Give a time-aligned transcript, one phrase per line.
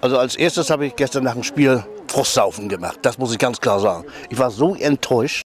[0.00, 3.00] Also als erstes habe ich gestern nach dem Spiel Frostsaufen gemacht.
[3.02, 4.06] Das muss ich ganz klar sagen.
[4.30, 5.42] Ich war so enttäuscht.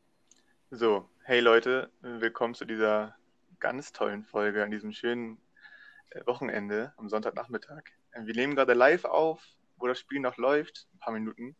[0.71, 3.15] So, hey Leute, willkommen zu dieser
[3.61, 5.37] ganz tollen Folge an diesem schönen
[6.09, 7.83] äh, Wochenende am Sonntagnachmittag.
[8.13, 9.41] Ähm, wir nehmen gerade live auf,
[9.77, 11.55] wo das Spiel noch läuft, ein paar Minuten.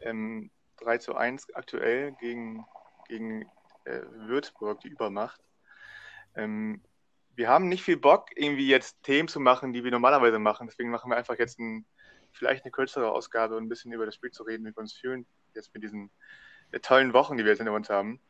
[0.00, 2.66] Ähm, 3 zu 1 aktuell gegen,
[3.06, 3.42] gegen
[3.84, 5.40] äh, Würzburg, die Übermacht.
[6.34, 6.82] Ähm,
[7.36, 10.66] wir haben nicht viel Bock, irgendwie jetzt Themen zu machen, die wir normalerweise machen.
[10.66, 11.86] Deswegen machen wir einfach jetzt ein,
[12.34, 14.92] vielleicht eine kürzere Ausgabe und ein bisschen über das Spiel zu reden, wie wir uns
[14.92, 16.10] fühlen, jetzt mit diesen
[16.72, 18.20] äh, tollen Wochen, die wir jetzt hinter uns haben.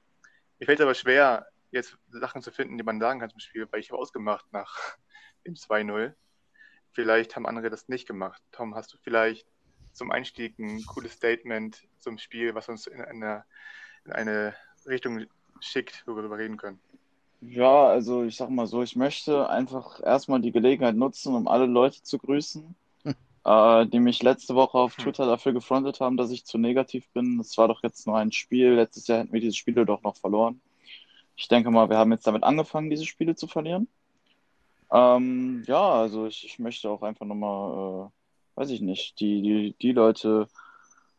[0.58, 3.66] Mir fällt es aber schwer, jetzt Sachen zu finden, die man sagen kann zum Spiel,
[3.70, 4.78] weil ich habe ausgemacht nach
[5.46, 6.14] dem 2-0.
[6.92, 8.42] Vielleicht haben andere das nicht gemacht.
[8.52, 9.46] Tom, hast du vielleicht
[9.92, 13.44] zum Einstieg ein cooles Statement zum Spiel, was uns in eine,
[14.04, 14.54] in eine
[14.86, 15.26] Richtung
[15.60, 16.80] schickt, wo wir darüber reden können?
[17.40, 21.66] Ja, also ich sag mal so, ich möchte einfach erstmal die Gelegenheit nutzen, um alle
[21.66, 22.74] Leute zu grüßen.
[23.44, 25.04] Äh, die mich letzte Woche auf hm.
[25.04, 27.38] Twitter dafür gefrontet haben, dass ich zu negativ bin.
[27.40, 28.74] Es war doch jetzt nur ein Spiel.
[28.74, 30.60] Letztes Jahr hätten wir diese Spiele doch noch verloren.
[31.36, 33.88] Ich denke mal, wir haben jetzt damit angefangen, diese Spiele zu verlieren.
[34.92, 39.76] Ähm, ja, also ich, ich möchte auch einfach nochmal, äh, weiß ich nicht, die, die,
[39.80, 40.46] die Leute,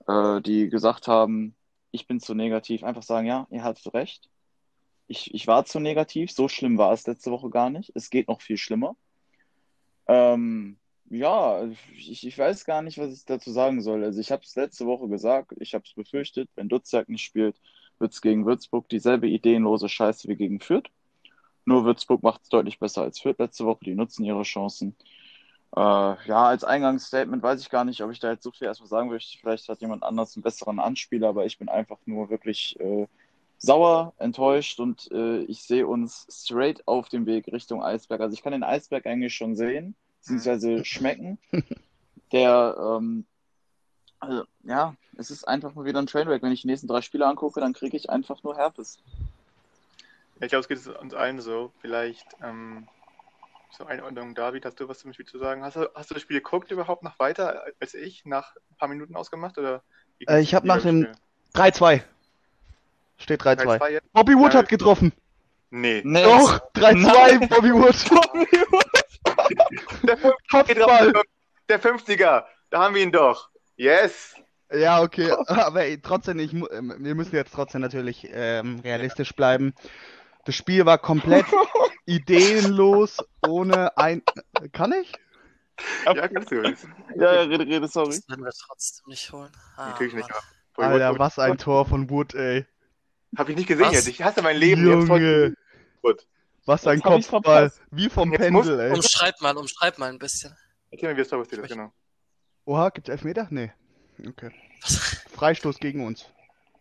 [0.07, 1.55] äh, die gesagt haben,
[1.91, 4.29] ich bin zu negativ, einfach sagen, ja, ihr hattet recht.
[5.07, 7.91] Ich, ich war zu negativ, so schlimm war es letzte Woche gar nicht.
[7.95, 8.95] Es geht noch viel schlimmer.
[10.07, 10.77] Ähm,
[11.17, 14.03] ja, ich, ich weiß gar nicht, was ich dazu sagen soll.
[14.03, 17.59] Also ich habe es letzte Woche gesagt, ich habe es befürchtet, wenn Dutzjak nicht spielt,
[17.99, 20.89] wird es gegen Würzburg dieselbe ideenlose Scheiße wie gegen Fürth.
[21.65, 23.85] Nur Würzburg macht es deutlich besser als Fürth letzte Woche.
[23.85, 24.95] Die nutzen ihre Chancen.
[25.75, 28.89] Äh, ja, als Eingangsstatement weiß ich gar nicht, ob ich da jetzt so viel erstmal
[28.89, 29.37] sagen möchte.
[29.37, 33.07] Vielleicht hat jemand anders einen besseren Anspieler, aber ich bin einfach nur wirklich äh,
[33.57, 38.21] sauer, enttäuscht und äh, ich sehe uns straight auf dem Weg Richtung Eisberg.
[38.21, 40.85] Also ich kann den Eisberg eigentlich schon sehen, beziehungsweise mhm.
[40.85, 41.37] schmecken.
[42.31, 43.25] Der, ähm,
[44.19, 46.41] also, ja, es ist einfach mal wieder ein Trainwreck.
[46.41, 48.97] Wenn ich die nächsten drei Spiele angucke, dann kriege ich einfach nur Herpes.
[50.39, 51.71] Ja, ich glaube, es geht uns allen so.
[51.79, 52.87] Vielleicht ähm,
[53.71, 55.63] zur Einordnung, David, hast du was zum Spiel zu sagen?
[55.63, 58.89] Hast du, hast du das Spiel geguckt überhaupt noch weiter als ich, nach ein paar
[58.89, 59.57] Minuten ausgemacht?
[59.57, 59.83] Oder
[60.27, 61.07] äh, ich habe nach dem
[61.53, 62.01] 3-2.
[63.17, 64.01] Steht 3-2.
[64.11, 65.13] Bobby Wood ja, hat getroffen.
[65.69, 66.01] Nee.
[66.03, 66.23] nee.
[66.23, 68.09] Doch, 3-2, Bobby Wood.
[68.09, 69.04] Bobby Wood.
[70.03, 70.17] Der,
[70.51, 71.13] Kopfball.
[71.69, 73.49] Der 50er, da haben wir ihn doch.
[73.75, 74.35] Yes.
[74.71, 79.73] Ja, okay, aber ey, trotzdem, ich, ähm, wir müssen jetzt trotzdem natürlich ähm, realistisch bleiben.
[80.45, 81.45] Das Spiel war komplett
[82.05, 83.17] ideenlos,
[83.47, 84.21] ohne ein.
[84.71, 85.11] Kann ich?
[86.05, 86.61] Ja, kannst du.
[86.61, 88.09] Ja, ja, rede, rede, sorry.
[88.11, 89.51] Das werden wir trotzdem nicht holen.
[89.75, 90.29] Ah, Natürlich nicht.
[90.77, 92.65] Alter, was ein Tor von Wood, ey.
[93.37, 93.93] Hab ich nicht gesehen was?
[93.93, 94.07] jetzt.
[94.07, 94.85] Ich hasse mein Leben.
[94.85, 95.55] Junge.
[96.01, 96.25] Wood.
[96.65, 97.71] Was ein Kopfball.
[97.91, 98.91] Wie vom Pendel, ey.
[98.93, 100.55] Umschreib mal, umschreib mal ein bisschen.
[100.89, 101.91] Erzähl mir, wie es genau.
[102.65, 103.47] Oha, gibt's Elfmeter?
[103.51, 103.71] Nee.
[104.27, 104.51] Okay.
[105.35, 106.25] Freistoß gegen uns.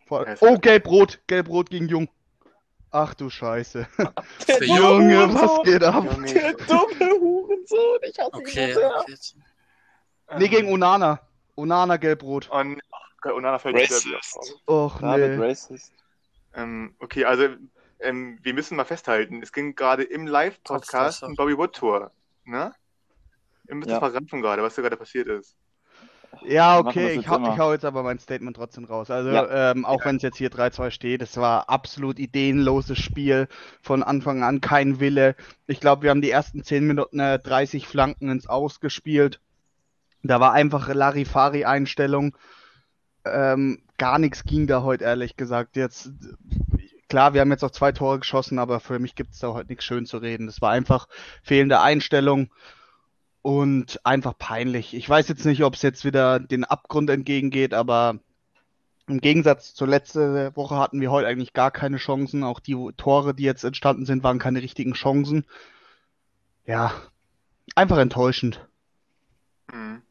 [0.07, 0.25] Vor...
[0.39, 1.19] Oh, gelb-rot.
[1.27, 2.09] Gelb-rot gegen Jung.
[2.89, 3.87] Ach du Scheiße.
[4.47, 6.05] Der Junge, was geht ab?
[6.25, 7.99] Der dumme Hurensohn.
[8.03, 9.17] Ich hasse okay, ihn so okay.
[10.39, 11.19] Nee, gegen Onana.
[11.55, 12.49] Onana gelb-rot.
[12.51, 12.81] On...
[13.23, 14.07] Onana fällt Racist.
[14.65, 15.35] Och, nee.
[15.35, 15.91] Racist.
[16.53, 17.49] Ähm, okay, also
[18.05, 22.11] ähm, wir müssen mal festhalten, es ging gerade im Live-Podcast um Bobby Wood Tour.
[22.45, 22.71] Ne?
[23.67, 23.99] Ihr müsst ja.
[23.99, 25.55] verraten gerade, was da gerade passiert ist.
[26.43, 29.09] Ja, okay, ich hau, ich hau, jetzt aber mein Statement trotzdem raus.
[29.09, 29.71] Also, ja.
[29.71, 30.05] ähm, auch ja.
[30.05, 33.47] wenn es jetzt hier 3-2 steht, es war absolut ideenloses Spiel.
[33.81, 35.35] Von Anfang an kein Wille.
[35.67, 39.39] Ich glaube, wir haben die ersten 10 Minuten äh, 30 Flanken ins Ausgespielt.
[40.23, 42.35] Da war einfach Larifari-Einstellung.
[43.25, 45.75] Ähm, gar nichts ging da heute, ehrlich gesagt.
[45.75, 46.11] Jetzt,
[47.09, 49.69] klar, wir haben jetzt auch zwei Tore geschossen, aber für mich gibt es da heute
[49.69, 50.47] nichts schön zu reden.
[50.47, 51.07] Das war einfach
[51.43, 52.51] fehlende Einstellung
[53.41, 54.95] und einfach peinlich.
[54.95, 58.19] Ich weiß jetzt nicht, ob es jetzt wieder den Abgrund entgegengeht, aber
[59.07, 62.43] im Gegensatz zur letzten Woche hatten wir heute eigentlich gar keine Chancen.
[62.43, 65.45] Auch die Tore, die jetzt entstanden sind, waren keine richtigen Chancen.
[66.65, 66.91] Ja,
[67.75, 68.67] einfach enttäuschend.
[69.71, 70.01] Mhm.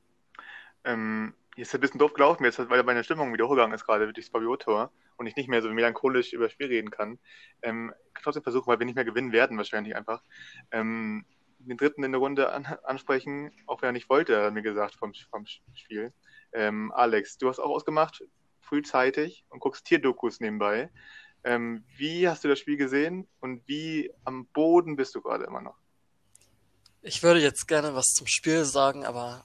[0.85, 4.05] Ähm, jetzt ist ein bisschen doof gelaufen, jetzt, weil meine Stimmung wieder hochgegangen ist gerade
[4.05, 7.19] durch das Fabio-Tor und ich nicht mehr so melancholisch über das Spiel reden kann.
[7.63, 10.23] Ähm, trotzdem versuchen, weil wir nicht mehr gewinnen werden, wahrscheinlich einfach.
[10.71, 11.25] Ähm,
[11.59, 14.63] den dritten in der Runde an, ansprechen, auch wenn er nicht wollte, hat er mir
[14.63, 16.13] gesagt vom, vom Spiel.
[16.53, 18.23] Ähm, Alex, du hast auch ausgemacht,
[18.61, 20.91] frühzeitig und guckst Tierdokus nebenbei.
[21.45, 25.61] Ähm, wie hast du das Spiel gesehen und wie am Boden bist du gerade immer
[25.61, 25.77] noch?
[27.03, 29.45] Ich würde jetzt gerne was zum Spiel sagen, aber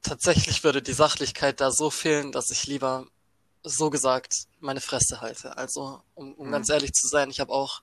[0.00, 3.06] tatsächlich würde die Sachlichkeit da so fehlen, dass ich lieber
[3.64, 5.56] so gesagt meine Fresse halte.
[5.56, 6.52] Also, um, um mhm.
[6.52, 7.82] ganz ehrlich zu sein, ich habe auch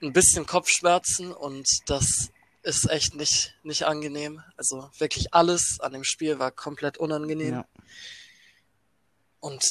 [0.00, 2.30] ein bisschen Kopfschmerzen und das
[2.62, 4.42] ist echt nicht, nicht angenehm.
[4.56, 7.54] Also wirklich alles an dem Spiel war komplett unangenehm.
[7.54, 7.68] Ja.
[9.40, 9.64] Und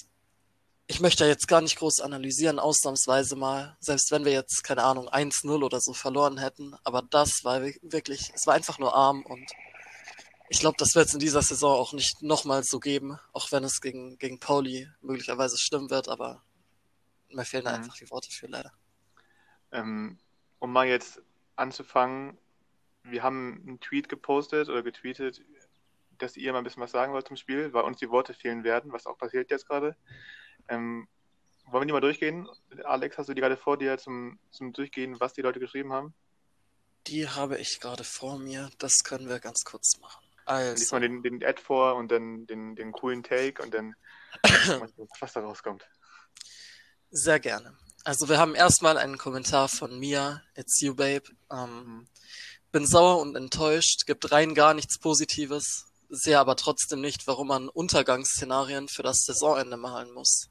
[0.87, 5.09] ich möchte jetzt gar nicht groß analysieren, ausnahmsweise mal, selbst wenn wir jetzt, keine Ahnung,
[5.09, 6.75] 1-0 oder so verloren hätten.
[6.83, 9.51] Aber das war wirklich, es war einfach nur arm und
[10.49, 13.63] ich glaube, das wird es in dieser Saison auch nicht nochmal so geben, auch wenn
[13.63, 16.43] es gegen, gegen Pauli möglicherweise stimmen wird, aber
[17.29, 17.69] mir fehlen mhm.
[17.69, 18.71] einfach die Worte für leider.
[19.71, 20.19] Ähm,
[20.59, 21.21] um mal jetzt
[21.55, 22.37] anzufangen,
[23.03, 25.41] wir haben einen Tweet gepostet oder getweetet,
[26.17, 28.63] dass ihr mal ein bisschen was sagen wollt zum Spiel, weil uns die Worte fehlen
[28.63, 29.95] werden, was auch passiert jetzt gerade.
[30.67, 31.07] Ähm,
[31.67, 32.47] wollen wir die mal durchgehen?
[32.83, 36.13] Alex, hast du die gerade vor dir zum, zum Durchgehen, was die Leute geschrieben haben?
[37.07, 38.69] Die habe ich gerade vor mir.
[38.77, 40.24] Das können wir ganz kurz machen.
[40.45, 40.79] Also.
[40.79, 43.95] Lies mal den, den Ad vor und dann den, den coolen Take und dann
[45.19, 45.87] was da rauskommt.
[47.09, 47.75] Sehr gerne.
[48.03, 51.23] Also wir haben erstmal einen Kommentar von Mia, It's You Babe.
[51.51, 52.07] Ähm, mhm.
[52.71, 57.69] Bin sauer und enttäuscht, gibt rein gar nichts Positives, sehe aber trotzdem nicht, warum man
[57.69, 60.49] Untergangsszenarien für das Saisonende malen muss.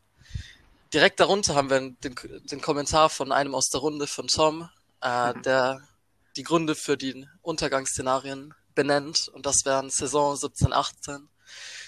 [0.93, 2.15] Direkt darunter haben wir den,
[2.51, 4.69] den Kommentar von einem aus der Runde von Tom,
[5.03, 5.43] äh, mhm.
[5.43, 5.81] der
[6.37, 9.29] die Gründe für die Untergangsszenarien benennt.
[9.33, 11.29] Und das wären Saison 17, 18,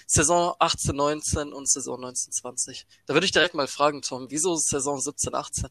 [0.05, 2.87] Saison 18, 19 und Saison 19, 20.
[3.05, 5.69] Da würde ich direkt mal fragen, Tom, wieso Saison 17, 18?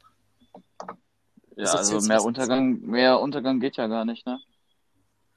[1.57, 4.39] Ja, also mehr Untergang, mehr Untergang geht ja gar nicht, ne?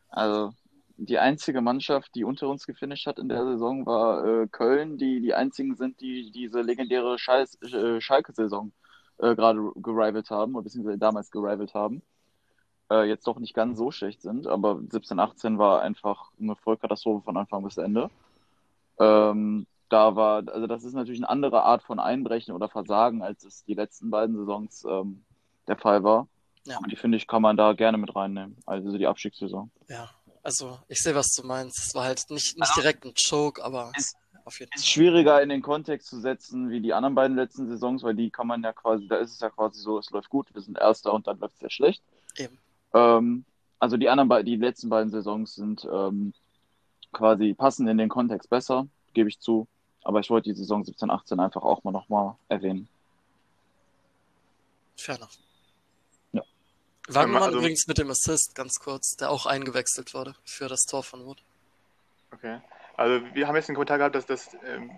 [0.10, 0.54] Also
[0.98, 5.22] die einzige Mannschaft, die unter uns gefinisht hat in der Saison, war äh, Köln, die
[5.22, 8.74] die einzigen sind, die diese legendäre äh, Schalke-Saison
[9.20, 12.02] äh, gerade gerivalt haben, oder beziehungsweise damals gerivalt haben
[12.90, 17.24] äh, jetzt doch nicht ganz so schlecht sind, aber 17, 18 war einfach eine Vollkatastrophe
[17.24, 18.10] von Anfang bis Ende.
[19.00, 23.44] Ähm, da war, also das ist natürlich eine andere Art von Einbrechen oder Versagen, als
[23.44, 25.24] es die letzten beiden Saisons ähm,
[25.68, 26.28] der Fall war.
[26.66, 26.78] Ja.
[26.78, 28.58] Und die finde ich, kann man da gerne mit reinnehmen.
[28.66, 29.72] Also die Abstiegssaison.
[29.88, 30.10] Ja,
[30.44, 31.80] also ich sehe, was du meinst.
[31.80, 34.16] Es war halt nicht, nicht direkt ein Choke, aber ist,
[34.46, 34.80] auf jeden Fall.
[34.80, 38.30] Ist schwieriger in den Kontext zu setzen wie die anderen beiden letzten Saisons, weil die
[38.30, 40.78] kann man ja quasi, da ist es ja quasi so, es läuft gut, wir sind
[40.78, 42.04] Erster und dann läuft es sehr schlecht.
[42.38, 42.58] Eben.
[42.94, 43.46] Ähm,
[43.80, 46.34] also die anderen die letzten beiden Saisons sind ähm,
[47.14, 49.68] quasi passen in den Kontext besser, gebe ich zu.
[50.04, 52.88] Aber ich wollte die Saison 17, 18 einfach auch mal nochmal erwähnen.
[54.96, 55.30] Ferner.
[56.34, 56.42] Ja.
[57.08, 61.04] Wagnermann also, übrigens mit dem Assist, ganz kurz, der auch eingewechselt wurde für das Tor
[61.04, 61.42] von Wood.
[62.32, 62.60] Okay.
[62.96, 64.92] Also wir haben jetzt einen Kommentar gehabt, dass das ähm,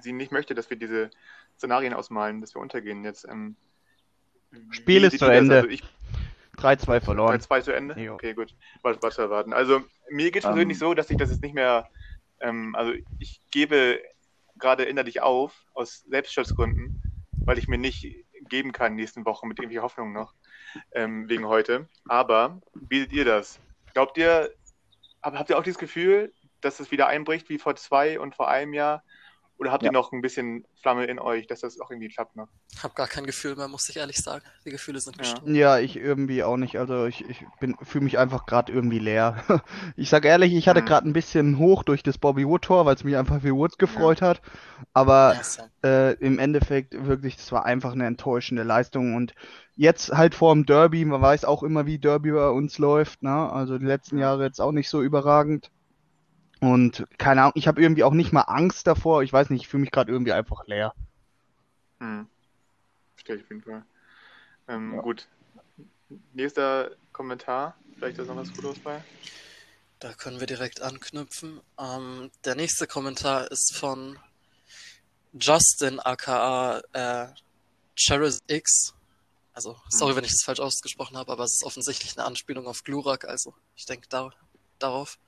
[0.00, 1.10] sie nicht möchte, dass wir diese
[1.56, 3.26] Szenarien ausmalen, dass wir untergehen jetzt.
[3.28, 3.56] Ähm,
[4.70, 5.56] Spiel ist zu Ende.
[5.56, 5.82] Also ich,
[6.56, 7.38] 3-2 verloren.
[7.38, 8.00] 3-2 zu Ende?
[8.00, 8.14] Jo.
[8.14, 8.54] Okay, gut.
[8.82, 9.52] Was, was erwarten.
[9.52, 11.88] Also, mir geht es persönlich um, so, dass ich das jetzt nicht mehr.
[12.40, 14.00] Ähm, also, ich gebe
[14.58, 17.02] gerade innerlich auf, aus Selbstschutzgründen,
[17.44, 20.34] weil ich mir nicht geben kann nächsten Wochen mit irgendwie Hoffnung noch,
[20.92, 21.88] ähm, wegen heute.
[22.08, 23.60] Aber, wie seht ihr das?
[23.94, 24.50] Glaubt ihr,
[25.22, 28.74] habt ihr auch dieses Gefühl, dass es wieder einbricht wie vor zwei und vor einem
[28.74, 29.02] Jahr?
[29.58, 29.88] Oder habt ja.
[29.88, 32.36] ihr noch ein bisschen Flamme in euch, dass das auch irgendwie klappt?
[32.72, 34.44] Ich habe gar kein Gefühl mehr, muss ich ehrlich sagen.
[34.66, 35.54] Die Gefühle sind gestorben.
[35.54, 36.78] Ja, ich irgendwie auch nicht.
[36.78, 37.44] Also ich, ich
[37.82, 39.42] fühle mich einfach gerade irgendwie leer.
[39.96, 40.86] ich sage ehrlich, ich hatte mhm.
[40.86, 43.78] gerade ein bisschen hoch durch das Bobby Wood Tor, weil es mich einfach für Woods
[43.78, 44.28] gefreut ja.
[44.28, 44.42] hat.
[44.92, 45.34] Aber
[45.82, 49.14] ja, äh, im Endeffekt wirklich, das war einfach eine enttäuschende Leistung.
[49.14, 49.34] Und
[49.74, 53.22] jetzt halt vor dem Derby, man weiß auch immer, wie Derby bei uns läuft.
[53.22, 53.50] Ne?
[53.50, 55.70] Also die letzten Jahre jetzt auch nicht so überragend.
[56.66, 59.22] Und keine Ahnung, ich habe irgendwie auch nicht mal Angst davor.
[59.22, 60.94] Ich weiß nicht, ich fühle mich gerade irgendwie einfach leer.
[62.00, 62.26] Hm.
[63.14, 63.84] Verstehe ich auf jeden Fall.
[64.66, 65.00] Ähm, ja.
[65.00, 65.28] Gut.
[66.32, 67.76] Nächster Kommentar.
[67.94, 69.00] Vielleicht ist noch was Gutes bei.
[70.00, 71.60] Da können wir direkt anknüpfen.
[71.78, 74.18] Ähm, der nächste Kommentar ist von
[75.34, 77.28] Justin aka äh,
[77.94, 78.92] Cheris X.
[79.52, 80.16] Also, sorry, hm.
[80.16, 83.24] wenn ich das falsch ausgesprochen habe, aber es ist offensichtlich eine Anspielung auf Glurak.
[83.24, 84.32] Also, ich denke, da
[84.78, 85.18] darauf.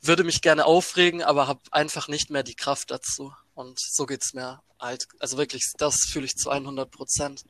[0.00, 3.32] Würde mich gerne aufregen, aber habe einfach nicht mehr die Kraft dazu.
[3.54, 5.06] Und so geht's mir halt.
[5.18, 7.44] Also wirklich, das fühle ich zu 100 Prozent.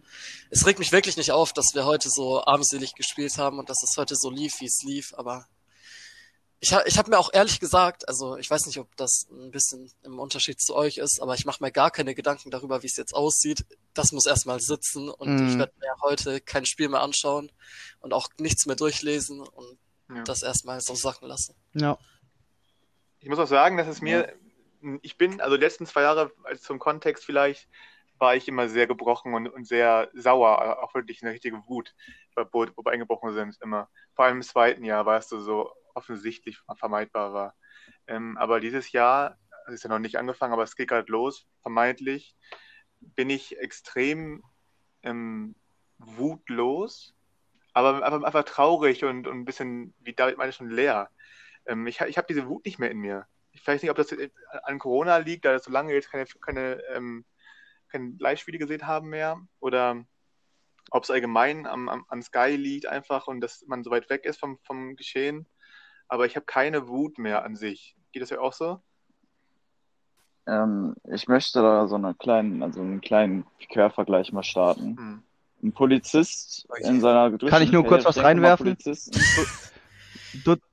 [0.51, 3.83] Es regt mich wirklich nicht auf, dass wir heute so armselig gespielt haben und dass
[3.83, 5.15] es heute so lief, wie es lief.
[5.15, 5.47] Aber
[6.61, 9.51] ich, ha ich habe mir auch ehrlich gesagt, also ich weiß nicht, ob das ein
[9.51, 12.87] bisschen im Unterschied zu euch ist, aber ich mache mir gar keine Gedanken darüber, wie
[12.87, 13.67] es jetzt aussieht.
[13.95, 15.49] Das muss erstmal sitzen und mm.
[15.49, 17.53] ich werde mir heute kein Spiel mehr anschauen
[18.01, 20.23] und auch nichts mehr durchlesen und ja.
[20.23, 21.55] das erstmal so sacken lassen.
[21.75, 21.99] Ja.
[23.21, 24.35] Ich muss auch sagen, dass es mir,
[24.83, 24.99] ja.
[25.03, 27.69] ich bin, also die letzten zwei Jahre, also zum Kontext vielleicht,
[28.19, 31.95] war ich immer sehr gebrochen und, und sehr sauer, auch wirklich eine richtige Wut,
[32.35, 33.89] wo, wo wir eingebrochen sind, immer.
[34.15, 37.55] Vor allem im zweiten Jahr, weil es so offensichtlich vermeidbar war.
[38.07, 41.47] Ähm, aber dieses Jahr, es ist ja noch nicht angefangen, aber es geht gerade los,
[41.63, 42.37] vermeintlich,
[43.01, 44.43] bin ich extrem
[45.03, 45.55] ähm,
[45.99, 47.16] wutlos
[47.77, 51.11] aber einfach, einfach traurig und, und ein bisschen, wie David meine, schon leer.
[51.67, 53.27] Ähm, ich ich habe diese Wut nicht mehr in mir.
[53.53, 54.17] Ich weiß nicht, ob das
[54.63, 57.27] an Corona liegt, da so lange jetzt keine, keine, ähm,
[57.89, 60.07] keine Live-Spiele gesehen haben mehr oder
[60.91, 64.25] ob es allgemein am, am, an Sky liegt einfach und dass man so weit weg
[64.25, 65.47] ist vom, vom Geschehen.
[66.09, 67.95] Aber ich habe keine Wut mehr an sich.
[68.11, 68.81] Geht das ja auch so?
[70.47, 74.97] Ähm, ich möchte da so einen kleinen, also einen kleinen Quervergleich mal starten.
[74.97, 75.23] Hm.
[75.63, 76.87] Ein Polizist okay.
[76.87, 78.77] in seiner Kann ich nur kurz was reinwerfen?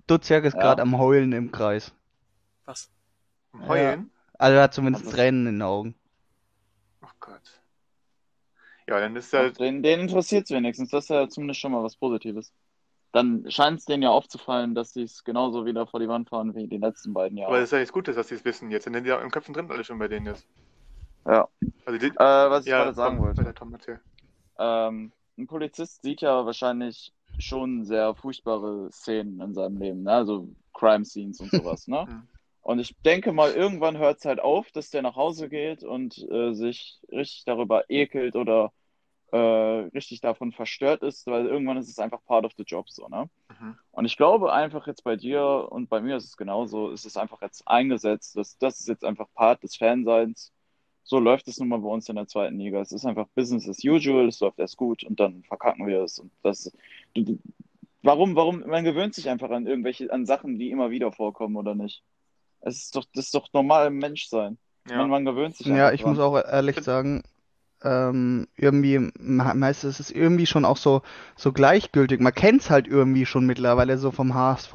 [0.07, 0.61] Dutzjak ist ja.
[0.61, 1.93] gerade am Heulen im Kreis.
[2.65, 2.89] Was?
[3.53, 4.01] Am Heulen?
[4.01, 4.39] Ja.
[4.39, 5.95] Also er hat zumindest Tränen in den Augen.
[7.01, 7.61] Oh Gott.
[8.87, 9.51] Ja, dann ist er.
[9.51, 10.89] Den, den interessiert es wenigstens.
[10.89, 12.51] Das ist ja zumindest schon mal was Positives.
[13.13, 16.55] Dann scheint es denen ja aufzufallen, dass sie es genauso wieder vor die Wand fahren
[16.55, 17.51] wie die letzten beiden Jahre.
[17.51, 18.71] Aber das ist ja jetzt gut, dass sie es wissen.
[18.71, 20.47] Jetzt sind die ja im Köpfen drin alle schon bei denen jetzt.
[21.25, 21.47] Ja.
[21.85, 23.53] Also die, äh, was ich ja, gerade sagen Tom, wollte.
[23.53, 23.77] Tom,
[24.59, 30.11] ähm, ein Polizist sieht ja wahrscheinlich schon sehr furchtbare Szenen in seinem Leben, ne?
[30.11, 31.87] also Crime Scenes und sowas.
[31.87, 32.05] ne?
[32.63, 36.17] Und ich denke mal, irgendwann hört es halt auf, dass der nach Hause geht und
[36.31, 38.71] äh, sich richtig darüber ekelt oder
[39.33, 43.09] äh, richtig davon verstört ist, weil irgendwann ist es einfach part of the job so,
[43.09, 43.29] ne?
[43.49, 43.77] Mhm.
[43.91, 47.17] Und ich glaube einfach jetzt bei dir und bei mir ist es genauso, ist es
[47.17, 50.52] einfach jetzt eingesetzt, dass das ist jetzt einfach Part des Fanseins.
[51.03, 52.79] So läuft es nun mal bei uns in der zweiten Liga.
[52.79, 56.19] Es ist einfach Business as usual, es läuft erst gut und dann verkacken wir es.
[56.19, 56.71] Und das,
[58.01, 61.75] warum, warum, man gewöhnt sich einfach an irgendwelche, an Sachen, die immer wieder vorkommen, oder
[61.75, 62.03] nicht?
[62.61, 64.57] Es ist doch, das ist doch normal im Menschsein.
[64.89, 64.97] Ja.
[64.97, 66.11] Man, man gewöhnt sich Ja, ich dran.
[66.11, 67.23] muss auch ehrlich sagen,
[67.83, 71.01] ähm, irgendwie, meistens ist es irgendwie schon auch so,
[71.35, 72.21] so gleichgültig.
[72.21, 74.73] Man kennt es halt irgendwie schon mittlerweile so vom HSV,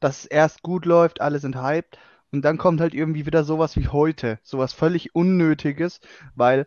[0.00, 1.98] dass es erst gut läuft, alle sind hyped
[2.32, 6.00] und dann kommt halt irgendwie wieder sowas wie heute, sowas völlig Unnötiges,
[6.34, 6.66] weil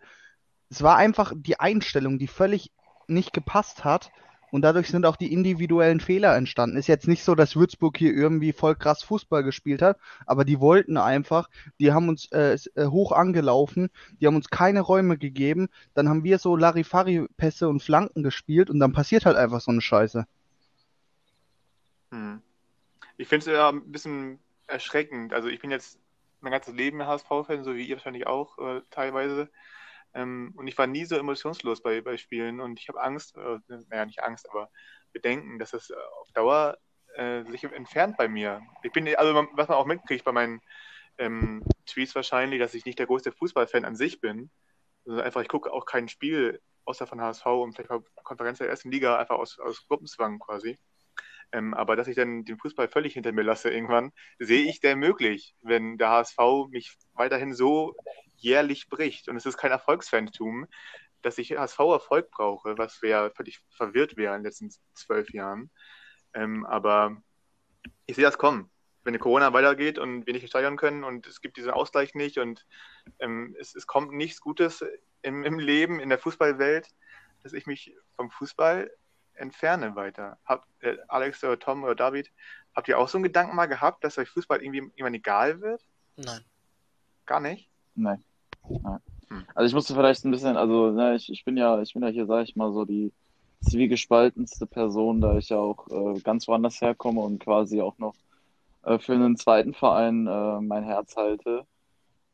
[0.69, 2.71] es war einfach die Einstellung, die völlig
[3.07, 4.11] nicht gepasst hat
[4.51, 6.77] und dadurch sind auch die individuellen Fehler entstanden.
[6.77, 10.59] Ist jetzt nicht so, dass Würzburg hier irgendwie voll krass Fußball gespielt hat, aber die
[10.59, 13.89] wollten einfach, die haben uns äh, äh hoch angelaufen,
[14.21, 18.79] die haben uns keine Räume gegeben, dann haben wir so Larifari-Pässe und Flanken gespielt und
[18.79, 20.25] dann passiert halt einfach so eine Scheiße.
[22.11, 22.41] Hm.
[23.17, 25.33] Ich finde es ja ein bisschen erschreckend.
[25.33, 25.99] Also ich bin jetzt
[26.41, 29.49] mein ganzes Leben HSV-Fan, so wie ihr wahrscheinlich auch äh, teilweise.
[30.13, 33.59] Ähm, und ich war nie so emotionslos bei, bei Spielen und ich habe Angst, äh,
[33.89, 34.69] naja, nicht Angst, aber
[35.11, 36.77] Bedenken, dass das äh, auf Dauer
[37.15, 38.61] äh, sich entfernt bei mir.
[38.83, 40.61] Ich bin, also was man auch mitkriegt bei meinen
[41.17, 44.49] ähm, Tweets wahrscheinlich, dass ich nicht der größte Fußballfan an sich bin.
[45.05, 47.91] Also einfach, ich gucke auch kein Spiel außer von HSV und vielleicht
[48.23, 50.77] Konferenz der ersten Liga, einfach aus, aus Gruppenzwang quasi.
[51.55, 54.97] Ähm, aber dass ich dann den Fußball völlig hinter mir lasse irgendwann, sehe ich der
[54.97, 56.37] möglich, wenn der HSV
[56.69, 57.95] mich weiterhin so
[58.35, 59.29] jährlich bricht.
[59.29, 60.67] Und es ist kein Erfolgsfantum,
[61.21, 65.71] dass ich HSV-Erfolg brauche, was wäre völlig verwirrt wäre in den letzten zwölf Jahren.
[66.33, 67.15] Ähm, aber
[68.05, 68.69] ich sehe das kommen.
[69.05, 72.37] Wenn die Corona weitergeht und wir nicht steigern können und es gibt diesen Ausgleich nicht
[72.37, 72.65] und
[73.19, 74.83] ähm, es, es, kommt nichts Gutes
[75.21, 76.89] im, im, Leben, in der Fußballwelt,
[77.43, 78.91] dass ich mich vom Fußball
[79.35, 80.37] entferne weiter.
[80.45, 82.31] Hab, äh, Alex oder Tom oder David,
[82.75, 85.81] habt ihr auch so einen Gedanken mal gehabt, dass euch Fußball irgendwie irgendwann egal wird?
[86.17, 86.41] Nein.
[87.25, 87.69] Gar nicht?
[87.95, 88.23] Nein.
[88.67, 88.99] Nein.
[89.29, 89.45] Hm.
[89.55, 92.09] Also ich musste vielleicht ein bisschen, also ne, ich, ich bin ja, ich bin ja
[92.09, 93.11] hier, sag ich mal, so die
[93.61, 98.15] zwiegespaltenste Person, da ich ja auch äh, ganz woanders herkomme und quasi auch noch
[98.83, 101.65] äh, für einen zweiten Verein äh, mein Herz halte.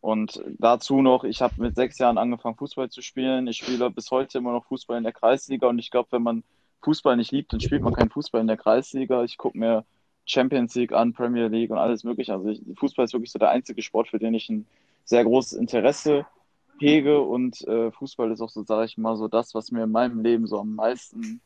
[0.02, 3.48] Und dazu noch, ich habe mit sechs Jahren angefangen, Fußball zu spielen.
[3.48, 6.44] Ich spiele bis heute immer noch Fußball in der Kreisliga und ich glaube, wenn man
[6.82, 9.24] Fußball nicht liebt, dann spielt man keinen Fußball in der Kreisliga.
[9.24, 9.86] Ich gucke mir
[10.26, 12.34] Champions League an, Premier League und alles mögliche.
[12.34, 14.66] Also ich, Fußball ist wirklich so der einzige Sport, für den ich ein
[15.04, 16.26] sehr großes Interesse
[16.80, 19.92] hege und äh, Fußball ist auch so, sage ich mal, so das, was mir in
[19.92, 21.42] meinem Leben so am meisten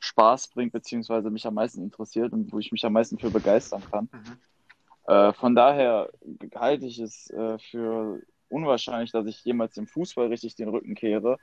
[0.00, 3.82] Spaß bringt, beziehungsweise mich am meisten interessiert und wo ich mich am meisten für begeistern
[3.90, 4.08] kann.
[4.12, 5.12] Mhm.
[5.12, 6.10] Äh, von daher
[6.54, 11.38] halte ich es äh, für unwahrscheinlich, dass ich jemals im Fußball richtig den Rücken kehre.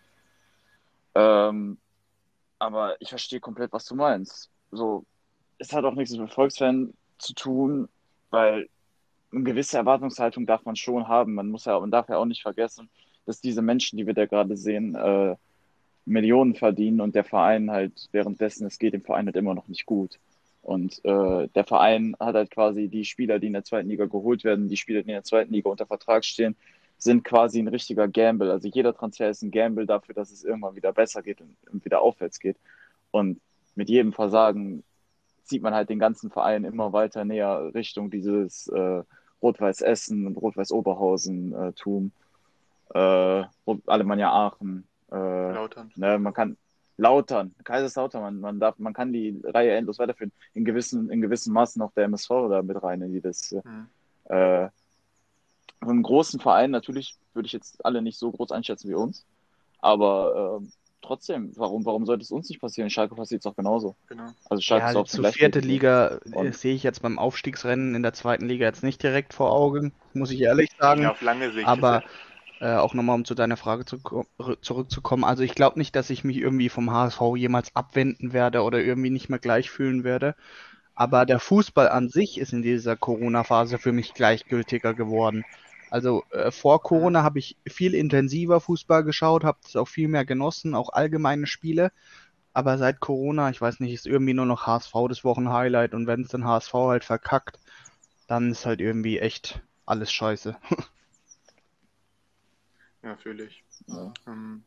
[1.16, 1.78] Ähm,
[2.60, 4.50] aber ich verstehe komplett, was du meinst.
[4.72, 5.06] So,
[5.58, 7.90] es hat auch nichts mit Volksfan zu tun,
[8.30, 8.70] weil
[9.32, 11.36] eine gewisse Erwartungshaltung darf man schon haben.
[11.36, 12.90] Man muss ja, man darf ja auch nicht vergessen,
[13.26, 15.36] dass diese Menschen, die wir da gerade sehen, äh,
[16.06, 19.86] Millionen verdienen und der Verein halt währenddessen, es geht dem Verein halt immer noch nicht
[19.86, 20.20] gut.
[20.62, 24.44] Und äh, der Verein hat halt quasi die Spieler, die in der zweiten Liga geholt
[24.44, 26.56] werden, die Spieler, die in der zweiten Liga unter Vertrag stehen,
[26.98, 28.52] sind quasi ein richtiger Gamble.
[28.52, 32.02] Also jeder Transfer ist ein Gamble dafür, dass es irgendwann wieder besser geht und wieder
[32.02, 32.58] aufwärts geht.
[33.12, 33.40] Und
[33.76, 34.84] mit jedem Versagen
[35.44, 39.04] zieht man halt den ganzen Verein immer weiter näher Richtung dieses äh,
[39.42, 42.12] Rot-Weiß Essen und Rot-Weiß Oberhausen-Tum,
[42.94, 43.46] äh, äh,
[43.86, 44.88] Alemannia Aachen.
[45.12, 45.92] Äh, Lautern.
[45.96, 46.58] Ne, man kann
[46.98, 50.32] Lautern, Kaiserslautern, man, man, darf, man kann die Reihe endlos weiterführen.
[50.54, 53.52] In gewissen, in gewissem Maßen auch der MSV da mit rein in jedes.
[53.52, 53.88] Mhm.
[55.82, 59.26] Äh, einen großen Verein, natürlich würde ich jetzt alle nicht so groß einschätzen wie uns,
[59.80, 60.68] aber äh,
[61.02, 62.90] trotzdem, warum, warum sollte es uns nicht passieren?
[62.90, 63.96] Schalke passiert es auch genauso.
[64.08, 64.28] Genau.
[64.50, 68.04] Also Schalke ja, ist auch zur vierte Liga äh, sehe ich jetzt beim Aufstiegsrennen in
[68.04, 71.04] der zweiten Liga jetzt nicht direkt vor Augen, muss ich ehrlich sagen.
[71.04, 71.68] Ja, auf lange Sicht.
[71.68, 72.04] Aber
[72.60, 74.00] äh, auch nochmal, um zu deiner Frage zu,
[74.62, 75.24] zurückzukommen.
[75.24, 79.12] Also ich glaube nicht, dass ich mich irgendwie vom HSV jemals abwenden werde oder irgendwie
[79.12, 80.36] nicht mehr gleich fühlen werde.
[80.96, 85.46] Aber der Fußball an sich ist in dieser Corona-Phase für mich gleichgültiger geworden.
[85.90, 90.26] Also äh, vor Corona habe ich viel intensiver Fußball geschaut, habe es auch viel mehr
[90.26, 91.92] genossen, auch allgemeine Spiele.
[92.54, 96.22] Aber seit Corona, ich weiß nicht, ist irgendwie nur noch HSV das Wochenhighlight und wenn
[96.22, 97.60] es dann HSV halt verkackt,
[98.28, 100.58] dann ist halt irgendwie echt alles scheiße.
[103.04, 103.64] ja, natürlich.
[103.86, 104.14] Ja.
[104.28, 104.64] Ähm,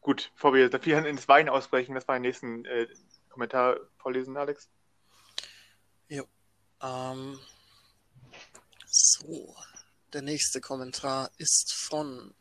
[0.00, 2.88] gut, bevor wir da viel ins Wein ausbrechen, das war den nächsten äh,
[3.28, 4.68] Kommentar vorlesen, Alex.
[6.08, 6.24] Jo.
[6.82, 7.38] Ähm,
[8.86, 9.54] so.
[10.12, 12.34] Der nächste Kommentar ist von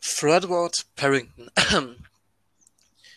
[0.00, 1.50] Fredward Parrington.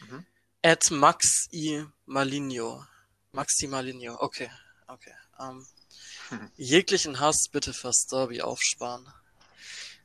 [0.10, 0.26] mhm.
[0.64, 2.86] At Maxi Maligno.
[3.32, 4.52] Maxi Maligno, okay.
[4.88, 5.14] Okay.
[5.40, 5.66] Um,
[6.32, 9.08] ähm, Jeglichen Hass bitte fürs Derby aufsparen.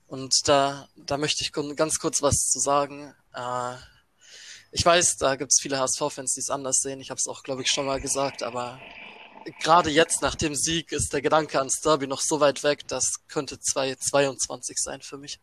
[0.07, 3.15] Und da, da möchte ich ganz kurz was zu sagen.
[3.35, 3.77] Äh,
[4.71, 7.01] ich weiß, da gibt es viele HSV-Fans, die es anders sehen.
[7.01, 8.81] Ich habe es auch, glaube ich, schon mal gesagt, aber
[9.61, 13.15] gerade jetzt nach dem Sieg ist der Gedanke ans Derby noch so weit weg, das
[13.29, 15.41] könnte 2022 sein für mich.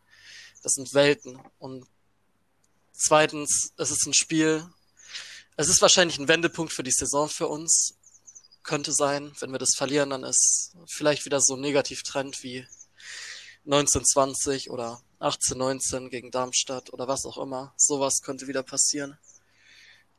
[0.62, 1.38] Das sind Welten.
[1.58, 1.86] Und
[2.92, 4.66] zweitens, es ist ein Spiel.
[5.56, 7.94] Es ist wahrscheinlich ein Wendepunkt für die Saison für uns.
[8.62, 12.66] Könnte sein, wenn wir das verlieren, dann ist vielleicht wieder so ein Negativtrend wie
[13.66, 17.74] 1920 oder 1819 gegen Darmstadt oder was auch immer.
[17.76, 19.18] Sowas könnte wieder passieren.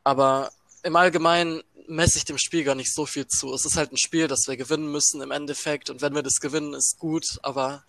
[0.04, 0.52] Aber
[0.86, 3.52] im Allgemeinen messe ich dem Spiel gar nicht so viel zu.
[3.52, 5.90] Es ist halt ein Spiel, das wir gewinnen müssen im Endeffekt.
[5.90, 7.24] Und wenn wir das gewinnen, ist gut.
[7.42, 7.84] Aber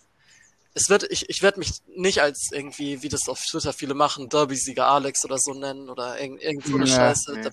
[0.74, 4.30] es wird, ich, ich werde mich nicht als irgendwie, wie das auf Twitter viele machen,
[4.30, 7.34] Derby-Sieger Alex oder so nennen oder irgend, irgend so eine ja, Scheiße.
[7.34, 7.42] Nee.
[7.44, 7.52] Da,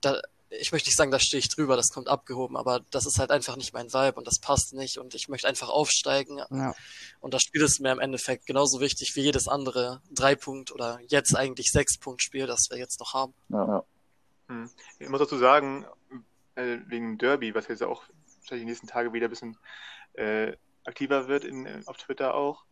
[0.00, 3.18] da, ich möchte nicht sagen, da stehe ich drüber, das kommt abgehoben, aber das ist
[3.18, 6.38] halt einfach nicht mein Vibe und das passt nicht und ich möchte einfach aufsteigen.
[6.38, 6.74] Ja.
[7.20, 11.34] Und das Spiel ist mir im Endeffekt genauso wichtig wie jedes andere Drei-Punkt- oder jetzt
[11.34, 13.34] eigentlich Sechs-Punkt-Spiel, das wir jetzt noch haben.
[13.48, 13.84] Ja, ja.
[14.62, 14.70] Hm.
[14.98, 15.84] Ich muss dazu sagen,
[16.54, 18.04] äh, wegen Derby, was jetzt auch
[18.40, 19.56] wahrscheinlich die nächsten Tage wieder ein bisschen
[20.14, 20.52] äh,
[20.84, 22.64] aktiver wird in, äh, auf Twitter auch.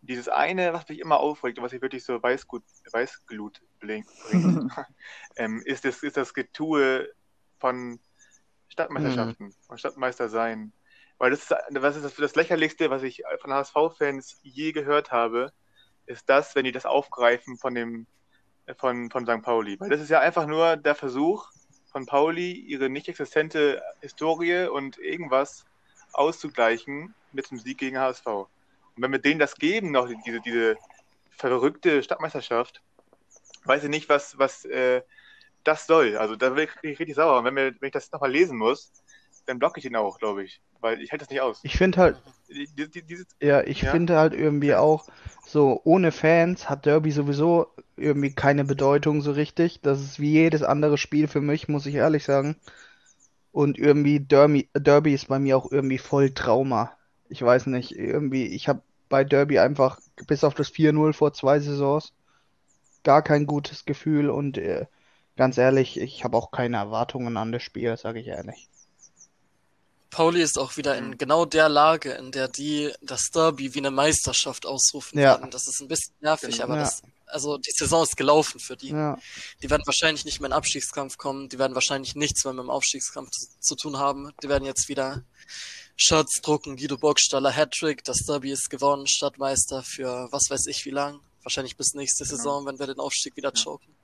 [0.00, 4.08] Dieses eine, was mich immer aufregt und was ich wirklich so Weißgut, Weißglut bringt,
[5.36, 7.08] ähm, ist, das, ist das Getue
[7.58, 7.98] von
[8.68, 9.54] Stadtmeisterschaften, mhm.
[9.66, 10.72] von Stadtmeister sein.
[11.18, 15.52] Weil das ist, was ist das, das Lächerlichste, was ich von HSV-Fans je gehört habe,
[16.06, 18.06] ist das, wenn die das aufgreifen von dem
[18.76, 19.42] von, von St.
[19.42, 19.78] Pauli.
[19.80, 21.50] Weil das ist ja einfach nur der Versuch
[21.90, 25.64] von Pauli, ihre nicht existente Historie und irgendwas
[26.12, 28.26] auszugleichen mit dem Sieg gegen HSV.
[28.26, 28.48] Und
[28.96, 30.76] wenn wir denen das geben, noch diese, diese
[31.30, 32.82] verrückte Stadtmeisterschaft,
[33.64, 35.02] weiß ich nicht, was, was äh,
[35.64, 36.16] das soll.
[36.16, 37.38] Also da bin ich richtig sauer.
[37.38, 38.92] Und wenn, wir, wenn ich das nochmal lesen muss,
[39.46, 40.60] dann blocke ich ihn auch, glaube ich.
[40.80, 41.60] Weil ich halte das nicht aus.
[41.62, 42.22] Ich finde halt.
[42.48, 43.90] Die, die, die, ja, ich ja?
[43.90, 45.06] finde halt irgendwie auch,
[45.46, 49.80] so ohne Fans hat Derby sowieso irgendwie keine Bedeutung so richtig.
[49.82, 52.56] Das ist wie jedes andere Spiel für mich, muss ich ehrlich sagen.
[53.52, 56.92] Und irgendwie Derby, Derby ist bei mir auch irgendwie voll Trauma.
[57.28, 61.60] Ich weiß nicht, irgendwie, ich habe bei Derby einfach bis auf das 4-0 vor zwei
[61.60, 62.12] Saisons
[63.04, 64.86] gar kein gutes Gefühl und äh,
[65.36, 68.68] ganz ehrlich, ich habe auch keine Erwartungen an das Spiel, sage ich ehrlich.
[70.10, 73.90] Pauli ist auch wieder in genau der Lage, in der die das Derby wie eine
[73.90, 75.34] Meisterschaft ausrufen ja.
[75.34, 75.50] werden.
[75.50, 76.64] Das ist ein bisschen nervig, genau.
[76.64, 76.82] aber ja.
[76.82, 78.88] das, also die Saison ist gelaufen für die.
[78.90, 79.18] Ja.
[79.62, 82.62] Die werden wahrscheinlich nicht mehr in den Abstiegskampf kommen, die werden wahrscheinlich nichts mehr mit
[82.62, 84.32] dem Aufstiegskampf zu, zu tun haben.
[84.42, 85.22] Die werden jetzt wieder
[85.96, 90.90] Shirts drucken, Guido Burgstaller Hattrick, das Derby ist gewonnen, Stadtmeister für was weiß ich wie
[90.90, 91.20] lang.
[91.42, 92.36] Wahrscheinlich bis nächste genau.
[92.36, 93.94] Saison, wenn wir den Aufstieg wieder choken.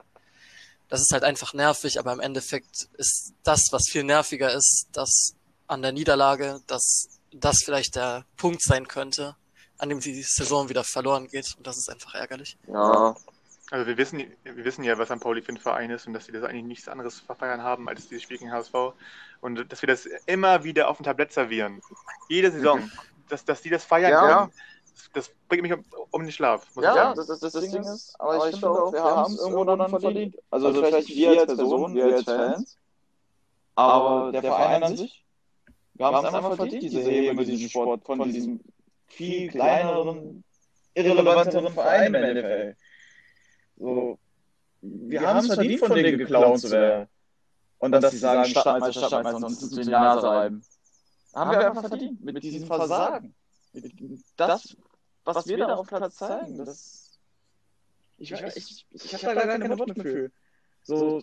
[0.87, 5.34] Das ist halt einfach nervig, aber im Endeffekt ist das, was viel nerviger ist, dass
[5.67, 9.35] an der Niederlage, dass das vielleicht der Punkt sein könnte,
[9.77, 11.55] an dem die Saison wieder verloren geht.
[11.57, 12.57] Und das ist einfach ärgerlich.
[12.67, 13.15] Ja.
[13.71, 15.19] Also wir wissen, wir wissen ja, was St.
[15.19, 18.07] Pauli für ein Verein ist und dass sie das eigentlich nichts anderes verfeiern haben als
[18.07, 18.73] dieses Spiel gegen HSV.
[19.41, 21.81] Und dass wir das immer wieder auf dem Tablett servieren.
[22.29, 22.89] Jede Saison.
[23.27, 24.21] dass, dass die das feiern ja.
[24.21, 24.51] können.
[24.93, 26.67] Das, das, bringt mich um, um den Schlaf.
[26.75, 29.39] ja, das, das, das, das, Ding ist, aber, aber ich, finde auch, wir haben es
[29.39, 30.37] irgendwo dann verdient.
[30.51, 32.77] Also, also vielleicht wir als Personen, wir als Fans.
[33.73, 35.24] Aber der Verein an sich
[35.95, 38.59] wir haben es einfach verdient, diese Häme, diesen Sport von diesem
[39.07, 40.43] viel kleineren,
[40.93, 42.79] irrelevanteren Verein im Endeffekt.
[43.77, 44.19] So,
[44.81, 47.07] wir, wir haben es verdient, von denen geklaut zu werden.
[47.79, 50.63] Und, und dass sie sagen, Stadtmeister, Stadtmeister, uns zu den Nase reiben.
[51.33, 53.33] Haben wir einfach verdient, mit diesem Versagen.
[54.37, 54.77] Das,
[55.23, 57.19] was wir da auf Platz zeigen, das...
[58.17, 60.31] Ich, ich, ich, ich, habe da gar keine Worte für.
[60.83, 61.21] So,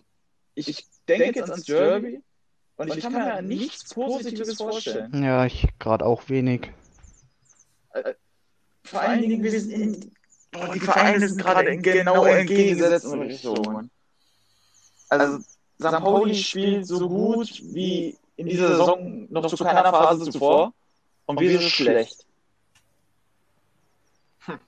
[0.53, 2.21] ich, ich denke jetzt ans Derby
[2.77, 5.23] und ich, ich kann mir nichts Positives vorstellen.
[5.23, 6.71] Ja, ich gerade auch wenig.
[7.93, 8.13] Äh,
[8.83, 10.11] vor allen Dingen, wir sind in,
[10.51, 13.89] boah, die Vereine sind gerade in genau entgegengesetzten Richtungen.
[15.09, 15.99] Also, St.
[15.99, 20.73] Pauli spielt so gut wie in dieser Saison noch zu keiner Phase zuvor
[21.25, 22.25] und wir sind schlecht.
[24.45, 24.59] Hm.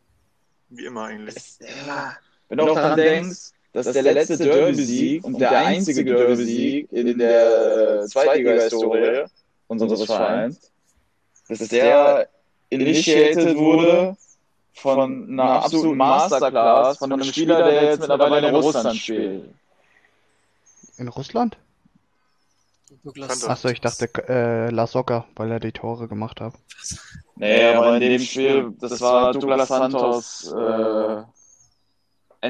[0.69, 1.35] Wie immer eigentlich.
[1.35, 2.15] Es, ja,
[2.49, 8.03] wenn du auch daran denkst, dass der letzte Derby-Sieg und der einzige Derby-Sieg in der
[8.03, 9.25] äh, Zweitliga-Historie
[9.67, 10.71] unseres Vereins,
[11.49, 12.29] dass der
[12.69, 14.15] initiated wurde
[14.73, 19.53] von einer absoluten Masterclass von einem Spieler, der jetzt mittlerweile in Russland spielt.
[20.97, 21.57] In Russland?
[23.47, 26.53] Achso, ich dachte äh, La Soga, weil er die Tore gemacht hat.
[27.35, 31.23] Nee, aber in dem Spiel, das war Douglas Santos äh,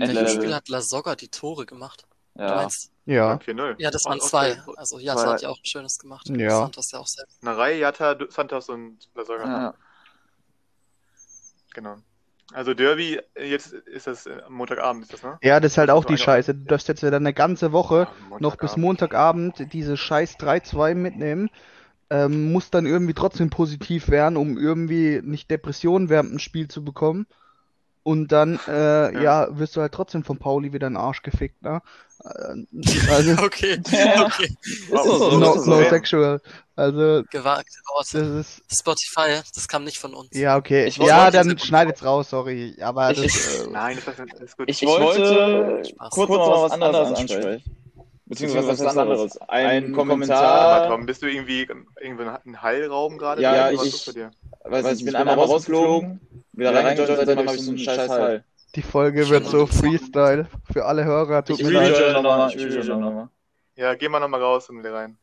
[0.03, 2.05] in welchem Spiel hat La Soga die Tore gemacht?
[2.35, 2.47] Ja.
[2.47, 2.91] Du meinst?
[3.05, 3.39] Ja.
[3.77, 4.57] Ja, das waren zwei.
[4.77, 6.27] Also Jatta hat ja auch ein schönes gemacht.
[6.29, 6.49] Ja.
[6.61, 7.37] Santos ja auch selbst.
[7.41, 9.45] Eine Reihe Jatta, Santos und La Soga.
[9.45, 9.73] Ja.
[11.73, 11.97] Genau.
[12.53, 15.37] Also Derby, jetzt ist das äh, Montagabend, ist das, ne?
[15.41, 16.53] Ja, das ist halt auch die Scheiße.
[16.53, 21.49] Du darfst jetzt wieder eine ganze Woche ja, noch bis Montagabend diese scheiß 3-2 mitnehmen.
[22.11, 26.83] Ähm, muss dann irgendwie trotzdem positiv werden, um irgendwie nicht Depressionen während dem Spiel zu
[26.83, 27.25] bekommen.
[28.05, 29.21] Und dann, äh, ja.
[29.21, 29.57] ja.
[29.57, 31.81] wirst du halt trotzdem von Pauli wieder in den Arsch gefickt, ne?
[32.23, 32.29] Äh,
[33.09, 33.81] also, okay,
[34.23, 34.55] okay.
[34.91, 36.39] so, no, no sexual.
[36.75, 37.23] Also.
[37.31, 38.19] Gewagt, Worte.
[38.19, 40.29] Das ist, Spotify, das kam nicht von uns.
[40.33, 40.85] Ja, okay.
[40.85, 42.75] Ich ja, dann schneidet's raus, sorry.
[42.79, 44.69] Aber ich, das, äh, Nein, das ist gut.
[44.69, 47.63] Ich, ich wollte kurz noch was anderes ansprechen.
[48.27, 49.37] Beziehungsweise was anderes.
[49.47, 50.43] Ein, ein Kommentar.
[50.43, 51.67] Aber Tom, bist du irgendwie,
[51.99, 53.41] irgendwie ein Heilraum gerade?
[53.41, 54.15] Ja, ich, ich,
[54.63, 56.19] weiß, ich bin einmal rausgeflogen
[56.57, 58.43] wieder reingejoggt, seitdem habe ich so einen scheiß Hall.
[58.75, 61.43] Die Folge wird so Freestyle für alle Hörer.
[61.45, 63.29] Tut ich rejoin nochmal, ich rejoin nochmal.
[63.75, 65.17] Ja, geh mal nochmal raus und wieder rein.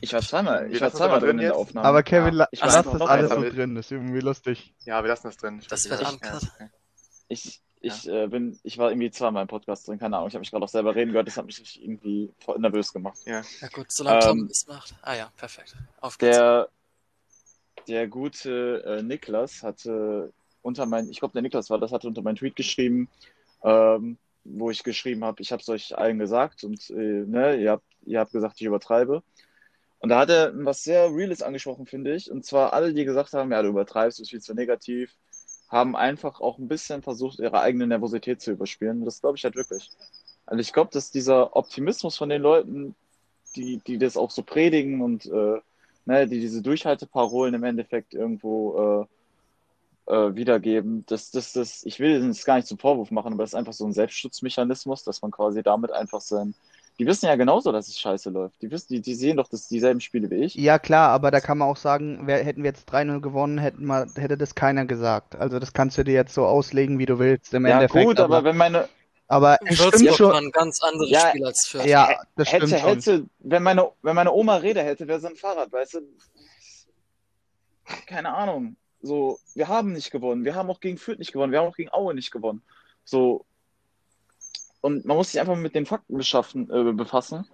[0.00, 1.86] Ich war zweimal, ich war zweimal drin in der Aufnahme.
[1.86, 4.74] Aber Kevin, ja, ich lass das alles so drin, das ist irgendwie lustig.
[4.84, 5.58] Ja, wir lassen das drin.
[5.60, 6.42] Ich das wird uncut.
[7.28, 8.24] Ich, ich ja.
[8.24, 10.64] äh, bin, ich war irgendwie zweimal im Podcast drin, keine Ahnung, ich habe mich gerade
[10.64, 13.18] auch selber reden gehört, das hat mich irgendwie voll nervös gemacht.
[13.24, 14.94] Ja, ja gut, solange ähm, Tom es macht.
[15.00, 15.74] Ah ja, perfekt.
[16.00, 16.36] Auf geht's.
[16.36, 16.68] Der,
[17.88, 20.32] der gute äh, Niklas hatte
[20.66, 23.08] unter mein, ich glaube, der Niklas war das, hatte unter meinen Tweet geschrieben,
[23.62, 27.70] ähm, wo ich geschrieben habe, ich habe es euch allen gesagt und äh, ne, ihr,
[27.72, 29.22] habt, ihr habt gesagt, ich übertreibe.
[30.00, 32.30] Und da hat er was sehr Reales angesprochen, finde ich.
[32.30, 35.16] Und zwar alle, die gesagt haben, ja, du übertreibst, du bist viel zu negativ,
[35.68, 39.04] haben einfach auch ein bisschen versucht, ihre eigene Nervosität zu überspielen.
[39.04, 39.90] Das glaube ich halt wirklich.
[40.44, 42.94] Also ich glaube, dass dieser Optimismus von den Leuten,
[43.56, 45.60] die, die das auch so predigen und äh,
[46.04, 49.06] ne, die diese Durchhalteparolen im Endeffekt irgendwo
[50.06, 51.04] äh, wiedergeben.
[51.06, 53.72] Das, das, das, ich will es gar nicht zum Vorwurf machen, aber das ist einfach
[53.72, 56.54] so ein Selbstschutzmechanismus, dass man quasi damit einfach sein.
[56.98, 58.62] Die wissen ja genauso, dass es scheiße läuft.
[58.62, 60.54] Die, wissen, die, die sehen doch das, dieselben Spiele wie ich.
[60.54, 63.84] Ja, klar, aber da kann man auch sagen, wer, hätten wir jetzt 3-0 gewonnen, hätten
[63.84, 65.36] wir, hätte das keiner gesagt.
[65.36, 67.52] Also das kannst du dir jetzt so auslegen, wie du willst.
[67.52, 68.88] Im ja, Endeffekt, gut, aber, aber wenn meine,
[69.28, 70.32] aber es stimmt schon.
[70.32, 71.84] ein ganz anderes ja, Spiel als Fürth.
[71.84, 73.30] Ja, das hätte, stimmt hätte, schon.
[73.40, 76.00] wenn meine, wenn meine Oma Räder hätte, wäre so ein Fahrrad, weißt du?
[78.06, 78.76] Keine Ahnung.
[79.02, 80.44] So, wir haben nicht gewonnen.
[80.44, 81.52] Wir haben auch gegen Fürth nicht gewonnen.
[81.52, 82.62] Wir haben auch gegen Aue nicht gewonnen.
[83.04, 83.44] So.
[84.80, 87.46] Und man muss sich einfach mit den Fakten beschaffen, äh, befassen.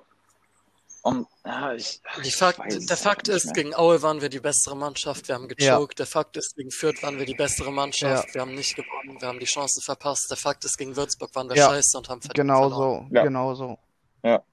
[1.03, 2.01] Und, ja, ich,
[2.37, 3.55] Fakt, der Fakt ist, mehr.
[3.55, 5.99] gegen Aue waren wir die bessere Mannschaft, wir haben gechoked.
[5.99, 6.05] Ja.
[6.05, 8.35] Der Fakt ist, gegen Fürth waren wir die bessere Mannschaft, ja.
[8.35, 10.31] wir haben nicht gewonnen, wir haben die Chancen verpasst.
[10.31, 11.69] Der Fakt ist, gegen Würzburg waren wir ja.
[11.69, 13.09] scheiße und haben verdient Genau verloren.
[13.13, 13.79] so, genau so.
[14.23, 14.45] Ja.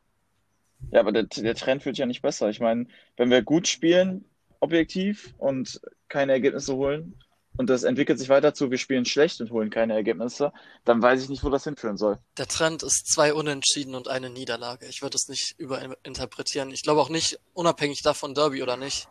[0.91, 2.49] Ja, aber der, der Trend wird ja nicht besser.
[2.49, 4.25] Ich meine, wenn wir gut spielen,
[4.60, 7.15] objektiv und keine Ergebnisse holen
[7.60, 10.54] und das entwickelt sich weiter zu, wir spielen schlecht und holen keine Ergebnisse,
[10.86, 12.17] dann weiß ich nicht, wo das hinführen soll.
[12.38, 14.86] Der Trend ist zwei Unentschieden und eine Niederlage.
[14.88, 16.72] Ich würde es nicht überinterpretieren.
[16.72, 19.10] Ich glaube auch nicht, unabhängig davon, Derby oder nicht,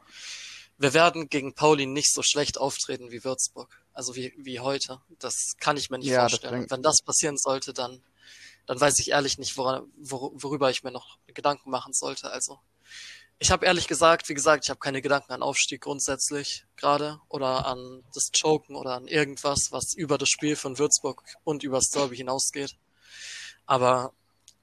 [0.78, 3.82] wir werden gegen Pauli nicht so schlecht auftreten wie Würzburg.
[3.92, 5.02] Also wie, wie heute.
[5.18, 6.70] Das kann ich mir nicht ja, vorstellen.
[6.70, 8.00] Wenn das passieren sollte, dann,
[8.64, 12.30] dann weiß ich ehrlich nicht, wor worüber ich mir noch Gedanken machen sollte.
[12.30, 12.60] Also
[13.40, 17.66] ich habe ehrlich gesagt, wie gesagt, ich habe keine Gedanken an Aufstieg grundsätzlich gerade oder
[17.66, 21.88] an das Choken oder an irgendwas, was über das Spiel von Würzburg und über das
[21.88, 22.76] Derby hinausgeht.
[23.66, 24.12] Aber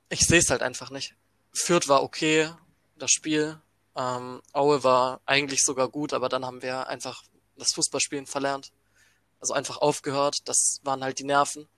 [0.09, 1.15] ich sehe es halt einfach nicht.
[1.53, 2.51] Fürth war okay,
[2.97, 3.61] das Spiel.
[3.95, 7.23] Ähm, Aue war eigentlich sogar gut, aber dann haben wir einfach
[7.55, 8.73] das Fußballspielen verlernt.
[9.39, 10.39] Also einfach aufgehört.
[10.45, 11.69] Das waren halt die Nerven.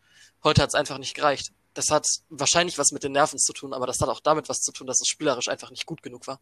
[0.43, 1.51] Heute hat es einfach nicht gereicht.
[1.75, 4.61] das hat wahrscheinlich was mit den Nerven zu tun, aber das hat auch damit was
[4.61, 6.39] zu tun, dass es spielerisch einfach nicht gut genug war.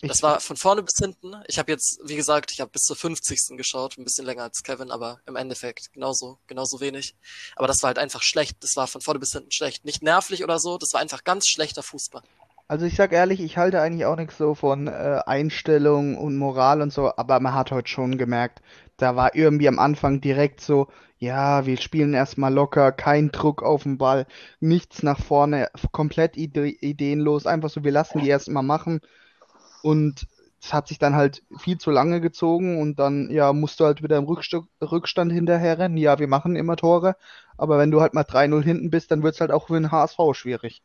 [0.00, 1.34] Das war von vorne bis hinten.
[1.46, 3.56] Ich habe jetzt, wie gesagt, ich habe bis zur 50.
[3.56, 7.16] geschaut, ein bisschen länger als Kevin, aber im Endeffekt genauso, genauso wenig.
[7.56, 8.56] Aber das war halt einfach schlecht.
[8.60, 9.84] Das war von vorne bis hinten schlecht.
[9.84, 12.22] Nicht nervlich oder so, das war einfach ganz schlechter Fußball.
[12.66, 16.80] Also ich sag ehrlich, ich halte eigentlich auch nichts so von äh, Einstellung und Moral
[16.80, 18.62] und so, aber man hat heute schon gemerkt,
[18.96, 23.82] da war irgendwie am Anfang direkt so, ja, wir spielen erstmal locker, kein Druck auf
[23.82, 24.26] den Ball,
[24.60, 29.00] nichts nach vorne, komplett ide ideenlos, einfach so, wir lassen die erstmal machen
[29.84, 30.26] und
[30.62, 34.02] es hat sich dann halt viel zu lange gezogen und dann, ja, musst du halt
[34.02, 35.98] wieder im Rückst Rückstand hinterher rennen.
[35.98, 37.16] Ja, wir machen immer Tore,
[37.58, 39.92] aber wenn du halt mal 3-0 hinten bist, dann wird es halt auch für den
[39.92, 40.82] HSV schwierig.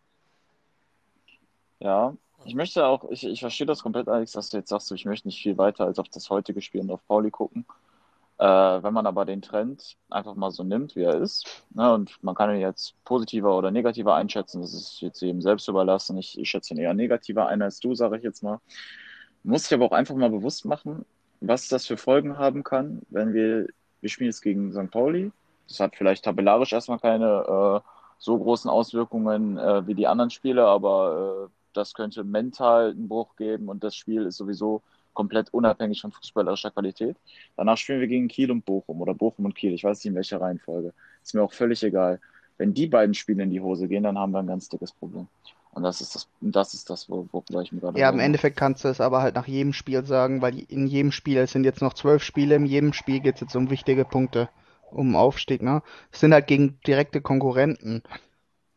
[1.79, 5.05] Ja, ich möchte auch, ich, ich verstehe das komplett, Alex, dass du jetzt sagst, ich
[5.05, 7.65] möchte nicht viel weiter als auf das heutige Spiel und auf Pauli gucken.
[8.39, 12.23] Äh, wenn man aber den Trend einfach mal so nimmt, wie er ist, ne, und
[12.23, 16.17] man kann ihn jetzt positiver oder negativer einschätzen, das ist jetzt jedem selbst überlassen.
[16.17, 18.59] Ich, ich schätze ihn eher negativer ein als du, sage ich jetzt mal.
[19.43, 21.05] Muss ich aber auch einfach mal bewusst machen,
[21.41, 23.67] was das für Folgen haben kann, wenn wir,
[24.01, 24.89] wir spielen jetzt gegen St.
[24.91, 25.31] Pauli.
[25.67, 30.65] Das hat vielleicht tabellarisch erstmal keine äh, so großen Auswirkungen äh, wie die anderen Spiele,
[30.65, 34.81] aber äh, das könnte mental einen Bruch geben und das Spiel ist sowieso
[35.13, 37.17] komplett unabhängig von fußballerischer Qualität.
[37.57, 39.73] Danach spielen wir gegen Kiel und Bochum oder Bochum und Kiel.
[39.73, 40.93] Ich weiß nicht in welcher Reihenfolge.
[41.23, 42.19] Ist mir auch völlig egal.
[42.57, 45.27] Wenn die beiden Spiele in die Hose gehen, dann haben wir ein ganz dickes Problem.
[45.71, 47.99] Und das ist das, das ist das, worüber ich mir gerade.
[47.99, 51.11] Ja, im Endeffekt kannst du es aber halt nach jedem Spiel sagen, weil in jedem
[51.11, 54.03] Spiel, es sind jetzt noch zwölf Spiele, in jedem Spiel geht es jetzt um wichtige
[54.03, 54.49] Punkte,
[54.89, 55.83] um Aufstieg, ne?
[56.11, 58.03] Es sind halt gegen direkte Konkurrenten.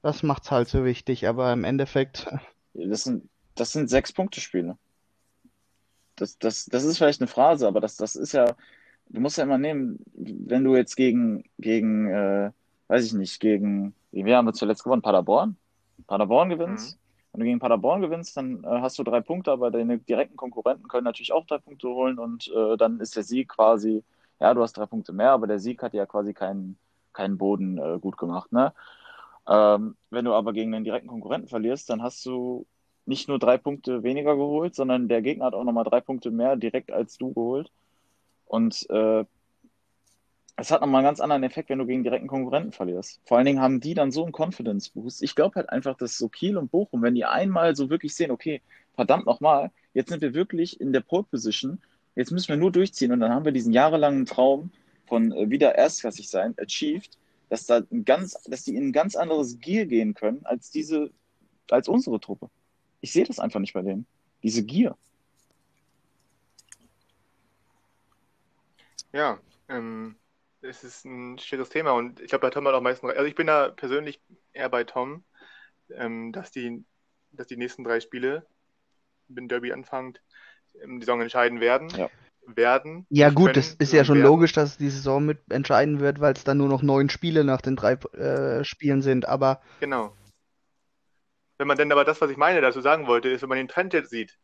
[0.02, 2.28] Das macht's halt so wichtig, aber im Endeffekt
[2.74, 4.76] das sind, das sind sechs Punkte-Spiele.
[6.16, 8.54] Das, das, das ist vielleicht eine Phrase, aber das, das ist ja,
[9.08, 12.50] du musst ja immer nehmen, wenn du jetzt gegen, gegen äh,
[12.88, 15.02] weiß ich nicht, gegen, wie haben wir zuletzt gewonnen?
[15.02, 15.56] Paderborn?
[16.06, 16.96] Paderborn gewinnst.
[16.96, 17.02] Mhm.
[17.32, 20.88] Wenn du gegen Paderborn gewinnst, dann äh, hast du drei Punkte, aber deine direkten Konkurrenten
[20.88, 24.04] können natürlich auch drei Punkte holen und äh, dann ist der Sieg quasi,
[24.38, 26.76] ja, du hast drei Punkte mehr, aber der Sieg hat ja quasi keinen,
[27.14, 28.74] keinen Boden äh, gut gemacht, ne?
[29.48, 32.66] Ähm, wenn du aber gegen einen direkten Konkurrenten verlierst, dann hast du
[33.06, 36.56] nicht nur drei Punkte weniger geholt, sondern der Gegner hat auch nochmal drei Punkte mehr
[36.56, 37.70] direkt als du geholt.
[38.46, 39.24] Und äh,
[40.56, 43.20] es hat nochmal einen ganz anderen Effekt, wenn du gegen direkten Konkurrenten verlierst.
[43.24, 45.22] Vor allen Dingen haben die dann so einen Confidence-Boost.
[45.22, 48.30] Ich glaube halt einfach, dass so Kiel und Bochum, wenn die einmal so wirklich sehen,
[48.30, 48.60] okay,
[48.94, 51.80] verdammt nochmal, jetzt sind wir wirklich in der Pole-Position,
[52.14, 54.70] jetzt müssen wir nur durchziehen und dann haben wir diesen jahrelangen Traum
[55.06, 57.18] von äh, wieder erstklassig sein, achieved
[57.52, 61.10] dass da ein ganz, dass die in ein ganz anderes Gier gehen können als diese,
[61.70, 62.48] als unsere Truppe.
[63.02, 64.06] Ich sehe das einfach nicht bei denen.
[64.42, 64.96] Diese Gier.
[69.12, 69.38] Ja,
[69.68, 70.16] ähm,
[70.62, 73.34] es ist ein schweres Thema und ich glaube, bei Tom hat auch meistens, also ich
[73.34, 74.22] bin da persönlich
[74.54, 75.22] eher bei Tom,
[75.90, 76.82] ähm, dass die,
[77.32, 78.46] dass die nächsten drei Spiele,
[79.28, 80.22] wenn Derby anfängt,
[80.82, 81.90] ähm, die Saison entscheiden werden.
[81.90, 82.08] Ja
[82.46, 83.06] werden.
[83.08, 84.26] Ja gut, es ist ja schon werden.
[84.26, 87.60] logisch, dass die Saison mit entscheiden wird, weil es dann nur noch neun Spiele nach
[87.60, 89.60] den drei äh, Spielen sind, aber...
[89.80, 90.12] Genau.
[91.58, 93.68] Wenn man denn aber das, was ich meine, dazu sagen wollte, ist, wenn man den
[93.68, 94.38] Trend jetzt sieht,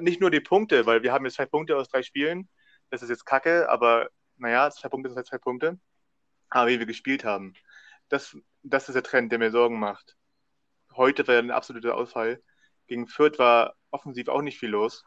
[0.00, 2.48] nicht nur die Punkte, weil wir haben jetzt zwei Punkte aus drei Spielen,
[2.90, 5.78] das ist jetzt kacke, aber naja, zwei Punkte sind halt zwei Punkte,
[6.50, 7.54] aber wie wir gespielt haben,
[8.08, 10.16] das, das ist der Trend, der mir Sorgen macht.
[10.94, 12.42] Heute war ein absoluter Ausfall.
[12.86, 15.04] Gegen Fürth war offensiv auch nicht viel los.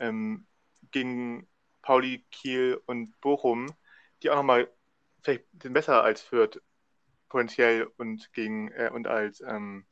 [0.00, 0.46] Ähm,
[0.90, 1.48] gegen
[1.82, 3.72] Pauli, Kiel und Bochum,
[4.22, 4.72] die auch nochmal
[5.22, 6.60] vielleicht sind besser als Fürth
[7.28, 9.86] potenziell und gegen äh, und als ähm,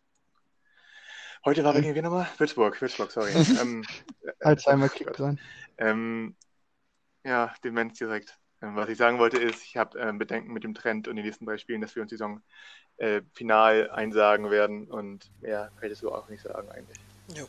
[1.44, 2.28] heute war wir gegen wen nochmal?
[2.38, 3.32] Würzburg, Würzburg, sorry.
[3.60, 3.84] ähm,
[4.40, 5.38] Alzheimer kickt dran.
[5.78, 6.36] Ähm,
[7.24, 8.38] ja, Demenz direkt.
[8.62, 11.24] Ähm, was ich sagen wollte ist, ich habe äh, Bedenken mit dem Trend und den
[11.24, 12.42] nächsten drei Spielen, dass wir uns die Saison
[12.98, 16.98] äh, final einsagen werden und mehr kann ich das so auch nicht sagen eigentlich.
[17.34, 17.46] Jo.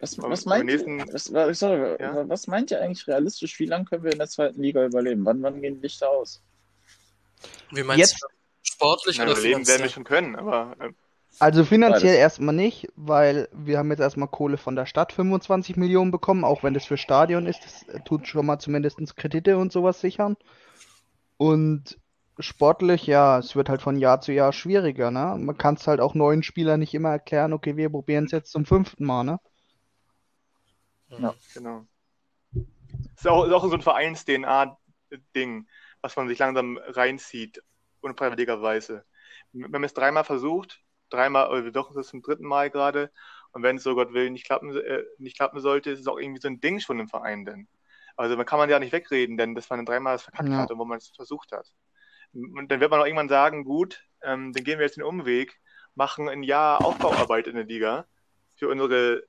[0.00, 1.24] Was, was, meint, nächsten, was,
[1.58, 2.26] sorry, ja?
[2.26, 3.58] was meint ihr eigentlich realistisch?
[3.58, 5.26] Wie lange können wir in der zweiten Liga überleben?
[5.26, 6.42] Wann, wann gehen die Lichter aus?
[7.70, 8.26] Wie meinst Jetzt, du?
[8.62, 10.74] Sportlich Na, oder überleben werden wir schon können, aber.
[10.80, 10.92] Äh,
[11.40, 12.20] also finanziell beides.
[12.20, 16.62] erstmal nicht, weil wir haben jetzt erstmal Kohle von der Stadt 25 Millionen bekommen, auch
[16.62, 17.64] wenn das für Stadion ist.
[17.64, 20.36] Das tut schon mal zumindest Kredite und sowas sichern.
[21.36, 21.98] Und
[22.38, 25.36] sportlich, ja, es wird halt von Jahr zu Jahr schwieriger, ne?
[25.38, 28.52] Man kann es halt auch neuen Spielern nicht immer erklären, okay, wir probieren es jetzt
[28.52, 29.40] zum fünften Mal, ne?
[31.08, 31.86] Ja, genau.
[32.52, 32.64] Das
[33.18, 35.66] ist auch, ist auch so ein Vereins-DNA-Ding,
[36.00, 37.62] was man sich langsam reinzieht,
[38.00, 39.04] unfreiwilligerweise.
[39.52, 43.10] Wir haben es dreimal versucht, dreimal, oder wir versuchen es zum dritten Mal gerade,
[43.52, 46.18] und wenn es so Gott will nicht klappen, äh, nicht klappen sollte, ist es auch
[46.18, 47.68] irgendwie so ein Ding schon im Verein denn.
[48.16, 50.58] Also man kann man ja nicht wegreden, denn dass man dreimal das verkackt ja.
[50.58, 51.72] hat und wo man es versucht hat.
[52.32, 55.58] Und dann wird man auch irgendwann sagen, gut, ähm, dann gehen wir jetzt den Umweg,
[55.94, 58.06] machen ein Jahr Aufbauarbeit in der Liga
[58.54, 59.24] für unsere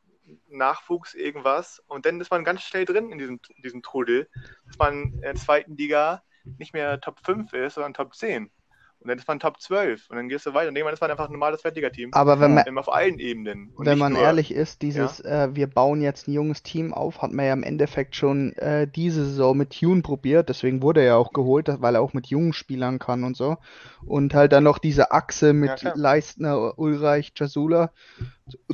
[0.48, 4.30] Nachwuchs irgendwas und dann ist man ganz schnell drin in diesem, diesem Trudel,
[4.68, 6.24] dass man in der zweiten Liga
[6.58, 8.52] nicht mehr Top 5 ist, sondern Top 10.
[9.02, 10.70] Und dann ist man Top 12 und dann gehst du weiter.
[10.70, 12.12] Und irgendwann ist man einfach ein normales Fertiger-Team.
[12.14, 13.74] Aber wenn man auf allen Ebenen.
[13.78, 15.46] wenn man nur, ehrlich ist, dieses, ja?
[15.46, 18.88] äh, wir bauen jetzt ein junges Team auf, hat man ja im Endeffekt schon äh,
[18.88, 20.50] diese Saison mit Tune probiert.
[20.50, 23.58] Deswegen wurde er ja auch geholt, weil er auch mit jungen Spielern kann und so.
[24.06, 27.92] Und halt dann noch diese Achse mit ja, Leistner, Ulreich, Jasula.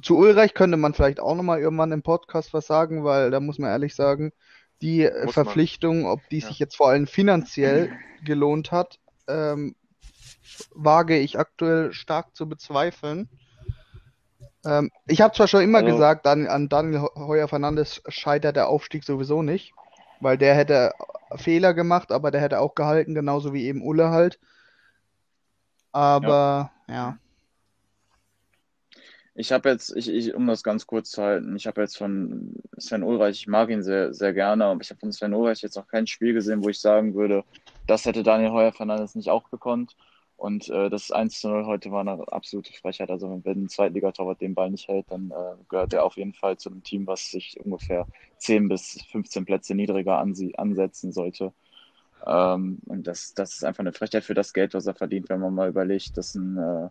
[0.02, 3.60] Zu Ulreich könnte man vielleicht auch nochmal irgendwann im Podcast was sagen, weil da muss
[3.60, 4.34] man ehrlich sagen,
[4.82, 6.12] die äh, muss Verpflichtung, man.
[6.12, 6.48] ob die ja.
[6.48, 7.92] sich jetzt vor allem finanziell
[8.26, 9.76] gelohnt hat, ähm,
[10.74, 13.30] wage ich aktuell stark zu bezweifeln.
[14.66, 18.70] Ähm, ich habe zwar schon immer also, gesagt, dann, an Daniel Heuer Fernandes scheitert der
[18.70, 19.74] Aufstieg sowieso nicht,
[20.20, 20.94] weil der hätte
[21.36, 24.40] Fehler gemacht, aber der hätte auch gehalten, genauso wie eben Ulle halt.
[25.92, 26.94] Aber ja.
[26.94, 27.18] ja.
[29.40, 32.56] Ich habe jetzt, ich, ich, um das ganz kurz zu halten, ich habe jetzt von
[32.80, 35.76] Sven Ulreich, ich mag ihn sehr, sehr gerne, aber ich habe von Sven Ulreich jetzt
[35.76, 37.44] noch kein Spiel gesehen, wo ich sagen würde,
[37.86, 39.96] das hätte Daniel Heuer Fernandes nicht auch gekonnt.
[40.38, 43.10] Und äh, das 1 zu 0 heute war eine absolute Frechheit.
[43.10, 46.58] Also wenn ein Zweitligatorwart den Ball nicht hält, dann äh, gehört er auf jeden Fall
[46.58, 51.54] zu einem Team, was sich ungefähr 10 bis 15 Plätze niedriger ansetzen sollte.
[52.26, 55.40] Ähm, und das, das ist einfach eine Frechheit für das Geld, was er verdient, wenn
[55.40, 56.90] man mal überlegt, dass ein, äh,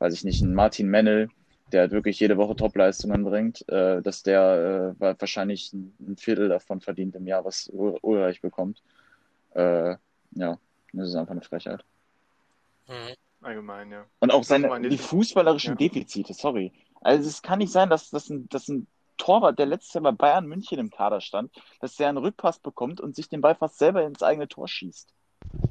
[0.00, 1.28] weiß ich nicht, ein Martin Mennel,
[1.72, 6.48] der halt wirklich jede Woche Topleistungen bringt, äh, dass der äh, wahrscheinlich ein, ein, Viertel
[6.48, 8.82] davon verdient im Jahr, was Ulreich bekommt.
[9.54, 9.96] Äh,
[10.32, 10.58] ja,
[10.92, 11.84] das ist einfach eine Frechheit.
[12.90, 13.14] Mhm.
[13.42, 14.04] Allgemein, ja.
[14.18, 15.76] Und auch seine, die fußballerischen ja.
[15.76, 16.72] Defizite, sorry.
[17.00, 20.12] Also es kann nicht sein, dass, dass, ein, dass ein Torwart, der letztes Jahr bei
[20.12, 21.50] Bayern München im Kader stand,
[21.80, 25.08] dass der einen Rückpass bekommt und sich den Ball fast selber ins eigene Tor schießt.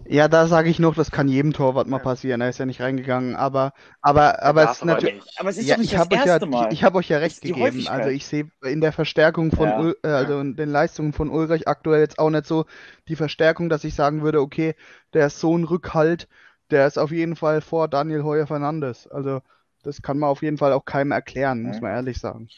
[0.05, 2.41] Ja, da sage ich noch, das kann jedem Torwart mal passieren.
[2.41, 5.23] Er ist ja nicht reingegangen, aber aber aber es ist natürlich.
[5.38, 6.73] Aber es ist ja, ich habe euch ja Mal.
[6.73, 7.88] ich habe euch ja recht gegeben.
[7.88, 9.79] Also ich sehe in der Verstärkung von ja.
[9.79, 12.65] Ul, äh, also in den Leistungen von Ulrich aktuell jetzt auch nicht so
[13.08, 14.73] die Verstärkung, dass ich sagen würde, okay,
[15.13, 16.27] der ist so ein Rückhalt
[16.71, 19.08] der ist auf jeden Fall vor Daniel Heuer Fernandes.
[19.08, 19.41] Also
[19.84, 22.49] das kann man auf jeden Fall auch keinem erklären, muss man ehrlich sagen.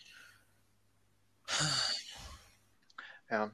[3.29, 3.51] Ja,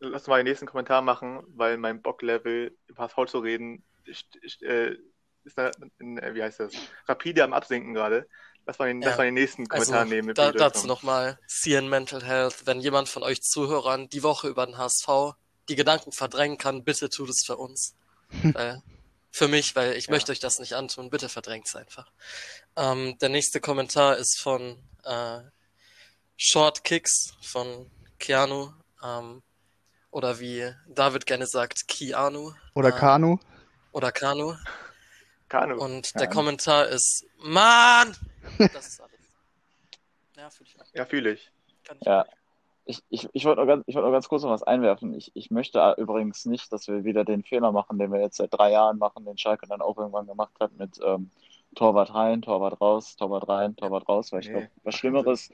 [0.00, 4.62] lass mal den nächsten Kommentar machen, weil mein Bocklevel im HSV zu reden ist, ist,
[4.62, 4.96] äh,
[5.44, 5.58] ist
[5.98, 6.72] in, äh, wie heißt das,
[7.06, 8.28] rapide am Absinken gerade.
[8.66, 9.08] Lass mal den, ja.
[9.08, 10.34] lass mal den nächsten Kommentar also, nehmen.
[10.34, 14.76] Da, dazu nochmal, CN Mental Health, wenn jemand von euch Zuhörern die Woche über den
[14.76, 15.36] HSV
[15.68, 17.96] die Gedanken verdrängen kann, bitte tut es für uns.
[18.42, 18.82] Weil
[19.30, 20.12] für mich, weil ich ja.
[20.12, 21.10] möchte euch das nicht antun.
[21.10, 22.10] Bitte verdrängt es einfach.
[22.76, 25.40] Ähm, der nächste Kommentar ist von äh,
[26.36, 28.72] Short Kicks von Keanu.
[29.02, 29.42] Ähm,
[30.10, 32.52] oder wie David gerne sagt, Keanu.
[32.74, 33.38] Oder äh, Kanu.
[33.92, 34.56] Oder Kanu.
[35.48, 35.74] Kanu.
[35.74, 36.18] Und Kanu.
[36.18, 38.16] der Kommentar ist, Mann!
[38.72, 39.18] Das ist alles.
[40.36, 40.94] Ja, fühle ich.
[40.94, 41.50] Ja, fühle ich.
[41.82, 42.26] ich ja.
[42.90, 45.12] Ich, ich, ich wollte noch, ganz, wollt noch ganz kurz noch was einwerfen.
[45.12, 48.54] Ich, ich möchte übrigens nicht, dass wir wieder den Fehler machen, den wir jetzt seit
[48.54, 51.30] drei Jahren machen, den Schalke dann auch irgendwann gemacht hat mit ähm,
[51.74, 55.50] Torwart rein, Torwart raus, Torwart rein, Torwart raus, weil ich nee, glaube, was Schlimmeres,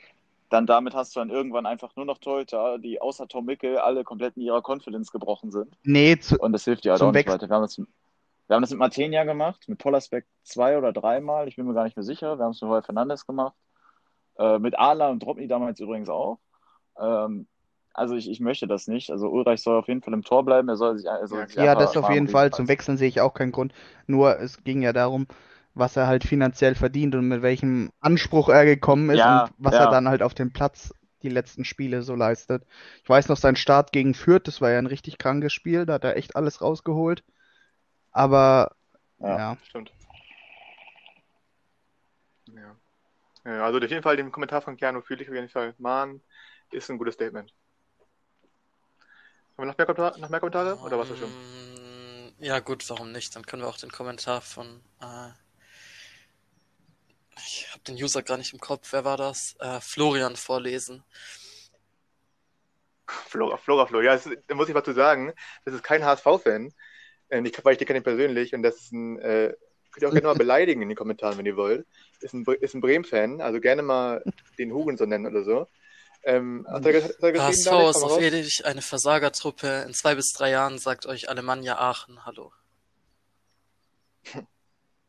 [0.49, 4.05] dann damit hast du dann irgendwann einfach nur noch Torhüter, die außer Tom Mickel alle
[4.05, 5.77] komplett in ihrer Confidence gebrochen sind.
[5.83, 7.49] Nee, zu, Und das hilft dir halt auch nicht weiter.
[7.49, 11.57] Wir haben, das, wir haben das mit Martenia gemacht, mit Pollersbeck zwei oder dreimal, ich
[11.57, 12.39] bin mir gar nicht mehr sicher.
[12.39, 13.57] Wir haben es mit Roy Fernandes gemacht.
[14.39, 16.39] Äh, mit Ala und Dropny damals übrigens auch.
[16.99, 17.47] Ähm,
[17.93, 19.11] also ich, ich möchte das nicht.
[19.11, 20.69] Also Ulreich soll auf jeden Fall im Tor bleiben.
[20.69, 22.51] Er soll sich, er soll ja, sich ja das auf jeden Fall.
[22.51, 23.73] Zum Wechseln sehe ich auch keinen Grund.
[24.07, 25.27] Nur es ging ja darum,
[25.75, 29.75] was er halt finanziell verdient und mit welchem Anspruch er gekommen ist ja, und was
[29.75, 29.85] ja.
[29.85, 32.65] er dann halt auf dem Platz die letzten Spiele so leistet.
[33.03, 35.95] Ich weiß noch, sein Start gegen Fürth, das war ja ein richtig krankes Spiel, da
[35.95, 37.25] hat er echt alles rausgeholt.
[38.13, 38.73] Aber
[39.19, 39.57] ja, ja.
[39.65, 39.93] stimmt.
[42.47, 43.65] Ja.
[43.65, 45.75] also auf jeden Fall den Kommentar von Keanu fühle ich auf jeden Fall.
[45.79, 46.21] Mann,
[46.75, 47.53] ist ein gutes Statement.
[49.57, 51.31] Haben wir noch mehr, Kommentare, noch mehr Kommentare oder was ist schon?
[51.31, 53.35] Mm, ja gut, warum nicht?
[53.37, 55.31] Dann können wir auch den Kommentar von äh,
[57.37, 59.57] ich habe den User gar nicht im Kopf, wer war das?
[59.61, 61.05] Äh, Florian vorlesen.
[63.07, 64.05] Flora, Flora, Flora.
[64.05, 65.33] Ja, da muss ich was zu sagen.
[65.65, 66.73] Das ist kein HSV-Fan.
[67.29, 69.55] Äh, weil ich den kenne persönlich und das ist ein, äh,
[69.91, 71.87] könnt ihr auch gerne mal beleidigen in den Kommentaren, wenn ihr wollt.
[72.21, 74.23] Ist ein, ist ein Bremen-Fan, also gerne mal
[74.59, 75.67] den Hugen so nennen oder so.
[76.25, 79.85] Ähm, hat er, hat er HSV ist auf ewig eine Versagertruppe.
[79.87, 82.53] In zwei bis drei Jahren sagt euch Alemannia Aachen Hallo.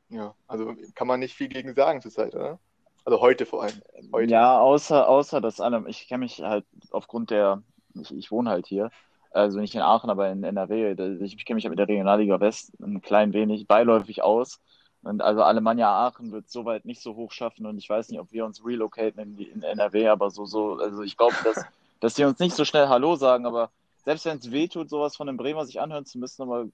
[0.09, 2.59] Ja, also kann man nicht viel gegen sagen zurzeit, oder?
[3.05, 3.81] Also heute vor allem.
[4.13, 4.31] Heute.
[4.31, 7.63] Ja, außer, außer dass alle, ich kenne mich halt aufgrund der,
[7.93, 8.91] ich, ich wohne halt hier,
[9.31, 10.91] also nicht in Aachen, aber in NRW.
[11.21, 14.61] Ich kenne mich ja mit der Regionalliga West ein klein wenig beiläufig aus.
[15.05, 18.31] Und also Alemannia Aachen wird soweit nicht so hoch schaffen und ich weiß nicht, ob
[18.31, 21.63] wir uns relocaten in, die, in NRW, aber so, so, also ich glaube, dass,
[21.99, 23.69] dass die uns nicht so schnell Hallo sagen, aber
[24.03, 26.65] selbst wenn es weh tut, sowas von einem Bremer sich anhören zu müssen, aber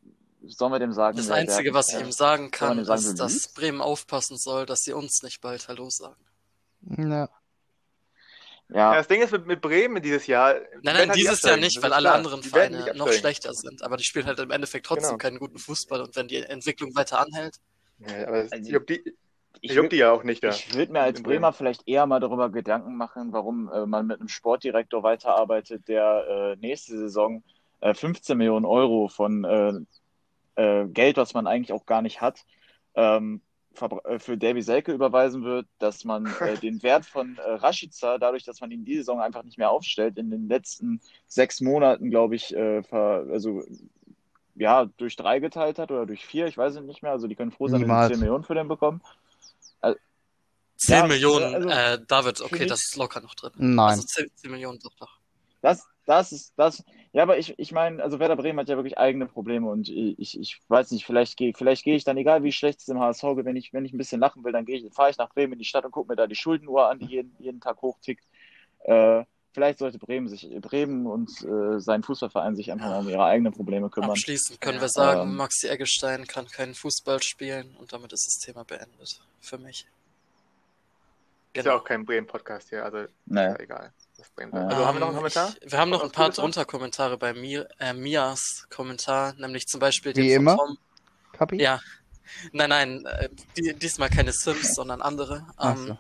[0.46, 1.18] sollen wir dem sagen?
[1.18, 4.94] Das Einzige, was ich ihm sagen kann, sagen, ist, dass Bremen aufpassen soll, dass sie
[4.94, 6.16] uns nicht bald Hallo sagen.
[6.98, 7.08] Ja.
[7.10, 7.30] Ja.
[8.70, 8.96] ja.
[8.96, 10.56] das Ding ist mit, mit Bremen dieses Jahr.
[10.84, 12.16] Nein, nein, dieses Jahr nicht, weil alle klar.
[12.16, 13.84] anderen Vereine noch schlechter sind.
[13.84, 15.18] Aber die spielen halt im Endeffekt trotzdem genau.
[15.18, 17.58] keinen guten Fußball und wenn die Entwicklung weiter anhält,
[18.08, 19.16] ja, aber also, ich die,
[19.62, 20.50] ich juckt die ja auch nicht da.
[20.50, 24.20] Ich würde mir als Bremer vielleicht eher mal darüber Gedanken machen, warum äh, man mit
[24.20, 27.44] einem Sportdirektor weiterarbeitet, der äh, nächste Saison
[27.82, 29.74] äh, 15 Millionen Euro von äh,
[30.56, 32.44] äh, Geld, was man eigentlich auch gar nicht hat,
[32.96, 33.42] ähm,
[33.80, 36.26] äh, für Davy Selke überweisen wird, dass man
[36.64, 40.32] den Wert von Rashica, dadurch, dass man ihn die Saison einfach nicht mehr aufstellt, in
[40.32, 43.64] den letzten sechs Monaten, glaube ich, ver, also
[44.62, 47.12] ja, durch drei geteilt hat oder durch vier, ich weiß es nicht mehr.
[47.12, 49.02] Also die können froh sein, wenn sie 10 Millionen für den bekommen.
[49.82, 49.98] Also,
[50.78, 53.52] 10 ja, Millionen, also, äh, David, okay, das ist locker noch drin.
[53.56, 53.90] Nein.
[53.90, 55.18] Also 10, 10 Millionen doch doch.
[55.62, 59.00] Das, das ist, das, ja, aber ich, ich meine, also Werder Bremen hat ja wirklich
[59.00, 62.52] eigene Probleme und ich, ich weiß nicht, vielleicht gehe vielleicht geh ich dann, egal wie
[62.52, 64.78] schlecht es im HSV geht, wenn ich, wenn ich ein bisschen lachen will, dann gehe
[64.78, 67.00] ich, fahre ich nach Bremen in die Stadt und gucke mir da die Schuldenuhr an,
[67.00, 68.26] die jeden, jeden Tag hochtickt.
[68.84, 73.54] Äh, vielleicht sollte Bremen sich Bremen und äh, sein Fußballverein sich einfach um ihre eigenen
[73.54, 74.12] Probleme kümmern.
[74.12, 78.46] Abschließend können wir sagen, ähm, Maxi Eggestein kann keinen Fußball spielen und damit ist das
[78.46, 79.88] Thema beendet für mich.
[81.54, 81.60] Genau.
[81.60, 83.42] Ist ja auch kein Bremen-Podcast hier, also nee.
[83.42, 83.94] ja egal.
[84.42, 85.54] Also haben wir noch einen Kommentar?
[85.60, 89.80] Ich, wir haben noch ein paar drunter Kommentare bei mir, äh, Mias Kommentar, nämlich zum
[89.80, 90.56] Beispiel den Wie immer?
[90.56, 90.78] Tom.
[91.34, 91.62] Kapi?
[91.62, 91.82] Ja.
[92.54, 95.48] Nein, nein, äh, die, diesmal keine Sims, sondern andere.
[95.60, 95.98] Ähm, so.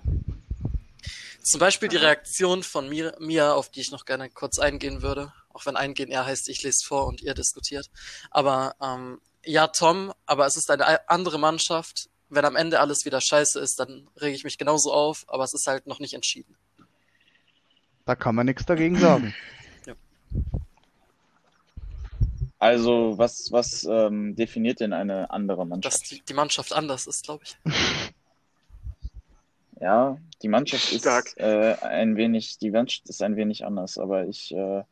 [1.43, 5.33] Zum Beispiel die Reaktion von mir, Mia, auf die ich noch gerne kurz eingehen würde.
[5.49, 7.89] Auch wenn eingehen eher heißt, ich lese vor und ihr diskutiert.
[8.29, 12.09] Aber ähm, ja, Tom, aber es ist eine andere Mannschaft.
[12.29, 15.53] Wenn am Ende alles wieder scheiße ist, dann rege ich mich genauso auf, aber es
[15.53, 16.55] ist halt noch nicht entschieden.
[18.05, 19.33] Da kann man nichts dagegen sagen.
[19.85, 19.93] ja.
[22.59, 25.95] Also, was, was ähm, definiert denn eine andere Mannschaft?
[25.95, 27.57] Dass die, die Mannschaft anders ist, glaube ich.
[29.81, 31.07] Ja, die Mannschaft ist
[31.37, 34.83] äh, ein wenig, die Mannschaft ist ein wenig anders, aber ich äh,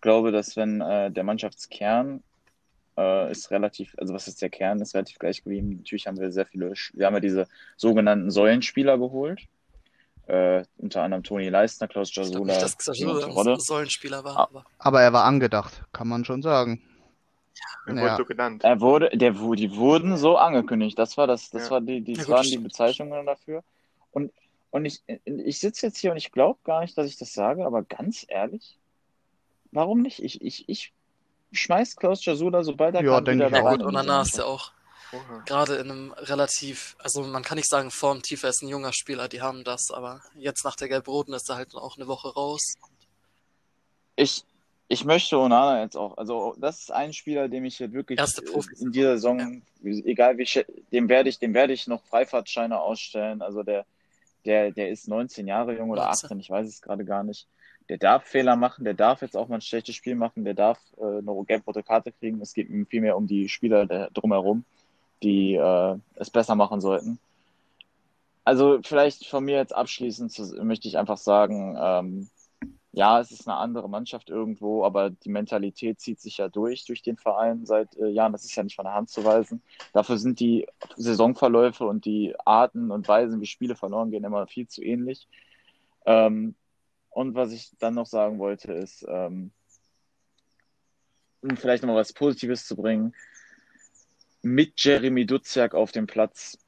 [0.00, 2.22] glaube, dass wenn äh, der Mannschaftskern
[2.96, 5.76] äh, ist relativ, also was ist der Kern, ist relativ gleich geblieben.
[5.76, 9.42] Natürlich haben wir sehr viele, wir haben ja diese sogenannten Säulenspieler geholt.
[10.26, 12.54] Äh, unter anderem Toni Leistner, Klaus Jasula.
[12.54, 14.36] Ich dass Jasula ein Säulenspieler war.
[14.38, 14.42] Ah.
[14.44, 14.64] Aber...
[14.78, 16.80] aber er war angedacht, kann man schon sagen.
[17.86, 18.16] Ja, ja.
[18.16, 18.64] so genannt.
[18.64, 20.98] Er wurde, der, die wurden so angekündigt.
[20.98, 21.72] Das war das, das ja.
[21.72, 23.62] war die, die, ja, gut, waren die Bezeichnungen dafür.
[24.12, 24.32] Und,
[24.70, 27.64] und ich, ich sitze jetzt hier und ich glaube gar nicht, dass ich das sage,
[27.64, 28.78] aber ganz ehrlich,
[29.72, 30.22] warum nicht?
[30.22, 30.92] Ich, ich, ich
[31.52, 33.80] schmeiß Klaus Jasula, sobald er ja, kann, wieder da rein.
[33.80, 34.72] Und Onana ist ja auch
[35.44, 39.28] gerade in einem relativ, also man kann nicht sagen formtief, er ist ein junger Spieler,
[39.28, 42.74] die haben das, aber jetzt nach der Gelb-Roten ist er halt auch eine Woche raus.
[44.14, 44.44] Ich,
[44.88, 48.20] ich möchte Onana jetzt auch, also das ist ein Spieler, dem ich hier wirklich
[48.78, 49.90] in dieser Saison, ja.
[50.04, 50.46] egal wie,
[50.92, 53.86] dem werde ich, dem werde ich noch Freifahrtscheine ausstellen, also der,
[54.44, 57.46] der, der ist 19 Jahre jung oder 18, ich weiß es gerade gar nicht.
[57.88, 60.78] Der darf Fehler machen, der darf jetzt auch mal ein schlechtes Spiel machen, der darf
[60.98, 62.40] äh, eine gelb-rote Karte kriegen.
[62.40, 64.64] Es geht ihm vielmehr um die Spieler drumherum,
[65.22, 67.18] die äh, es besser machen sollten.
[68.44, 72.28] Also vielleicht von mir jetzt abschließend möchte ich einfach sagen, ähm,
[72.92, 77.02] ja, es ist eine andere Mannschaft irgendwo, aber die Mentalität zieht sich ja durch, durch
[77.02, 78.32] den Verein seit äh, Jahren.
[78.32, 79.62] Das ist ja nicht von der Hand zu weisen.
[79.92, 80.66] Dafür sind die
[80.96, 85.28] Saisonverläufe und die Arten und Weisen, wie Spiele verloren gehen, immer viel zu ähnlich.
[86.04, 86.56] Ähm,
[87.10, 89.52] und was ich dann noch sagen wollte, ist, ähm,
[91.42, 93.14] um vielleicht nochmal was Positives zu bringen,
[94.42, 96.58] mit Jeremy Duziak auf dem Platz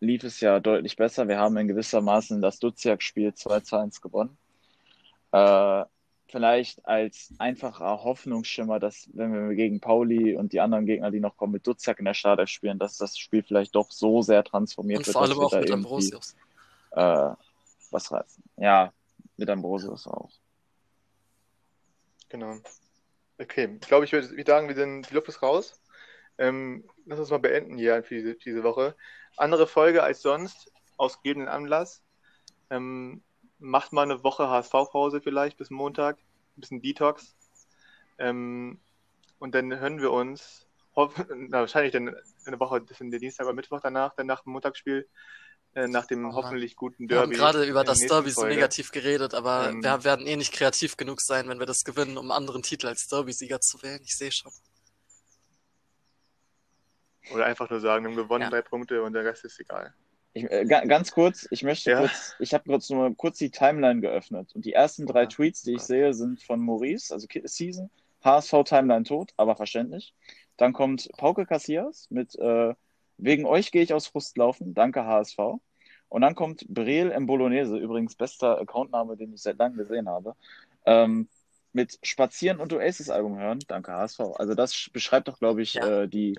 [0.00, 1.28] lief es ja deutlich besser.
[1.28, 4.38] Wir haben in gewisser Maßen das Duziak-Spiel 2 zu 1 gewonnen
[5.32, 5.84] äh,
[6.28, 11.36] vielleicht als einfacher Hoffnungsschimmer, dass wenn wir gegen Pauli und die anderen Gegner, die noch
[11.36, 15.00] kommen, mit Dutzak in der Startelf spielen, dass das Spiel vielleicht doch so sehr transformiert
[15.00, 15.12] und wird.
[15.12, 16.34] Vor allem auch mit Ambrosius.
[16.92, 17.30] Äh,
[17.90, 18.42] was reißen.
[18.56, 18.92] Ja,
[19.36, 20.30] mit Ambrosius auch.
[22.30, 22.56] Genau.
[23.38, 25.78] Okay, ich glaube, ich würde sagen, wir sind, die Luft ist raus.
[26.38, 28.96] Ähm, lass uns mal beenden hier für diese, diese Woche.
[29.36, 32.02] Andere Folge als sonst, aus gegebenen Anlass.
[32.70, 33.22] Ähm,
[33.62, 36.18] macht mal eine Woche HSV-Pause vielleicht bis Montag,
[36.56, 37.34] ein bisschen Detox.
[38.18, 38.78] Ähm,
[39.38, 43.54] und dann hören wir uns, na, wahrscheinlich dann eine Woche, das ist der Dienstag oder
[43.54, 45.08] Mittwoch danach, dann nach dem Montagsspiel,
[45.74, 47.36] äh, nach dem oh, hoffentlich guten Derby.
[47.36, 50.52] Wir haben gerade über das Derby so negativ geredet, aber ähm, wir werden eh nicht
[50.52, 54.00] kreativ genug sein, wenn wir das gewinnen, um anderen Titel als Derby-Sieger zu wählen.
[54.04, 54.52] Ich sehe schon.
[57.32, 58.50] Oder einfach nur sagen, wir haben gewonnen, ja.
[58.50, 59.94] drei Punkte und der Rest ist egal.
[60.34, 62.00] Ich, äh, ganz kurz, ich möchte ja.
[62.00, 65.28] kurz, ich habe kurz nur kurz die Timeline geöffnet und die ersten drei ja.
[65.28, 67.90] Tweets, die ich sehe, sind von Maurice, also Season,
[68.24, 70.14] HSV Timeline tot, aber verständlich.
[70.56, 72.74] Dann kommt Pauke Cassias mit äh,
[73.18, 75.38] Wegen euch gehe ich aus Frust laufen, danke HSV.
[76.08, 80.34] Und dann kommt Breel im Bolognese, übrigens bester Accountname, den ich seit langem gesehen habe.
[80.84, 81.28] Ähm,
[81.72, 83.60] mit Spazieren und Oasis-Album hören.
[83.66, 84.20] Danke, HSV.
[84.36, 86.02] Also das beschreibt doch, glaube ich, ja.
[86.02, 86.32] äh, die,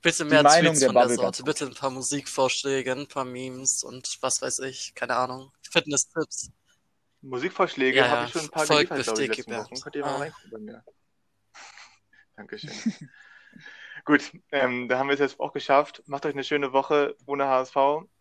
[0.00, 1.42] Bitte mehr die Tweets von der Sorte.
[1.42, 5.52] Bitte ein paar Musikvorschläge, ein paar Memes und was weiß ich, keine Ahnung.
[5.70, 6.50] Fitness-Tipps.
[7.20, 9.80] Musikvorschläge ja, habe ich schon ein paar geliefert, glaube ich, letzten Wochen.
[9.80, 10.18] Könnt ihr mal ah.
[10.18, 10.84] reingucken bei mir.
[12.36, 12.70] Dankeschön.
[14.04, 16.02] Gut, ähm, da haben wir es jetzt auch geschafft.
[16.06, 17.76] Macht euch eine schöne Woche ohne HSV.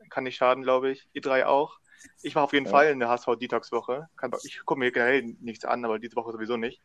[0.09, 1.07] Kann nicht schaden, glaube ich.
[1.13, 1.79] Ihr drei auch.
[2.21, 2.71] Ich mache auf jeden ja.
[2.71, 4.09] Fall eine HSV-Detox-Woche.
[4.43, 6.81] Ich gucke mir generell nichts an, aber diese Woche sowieso nicht.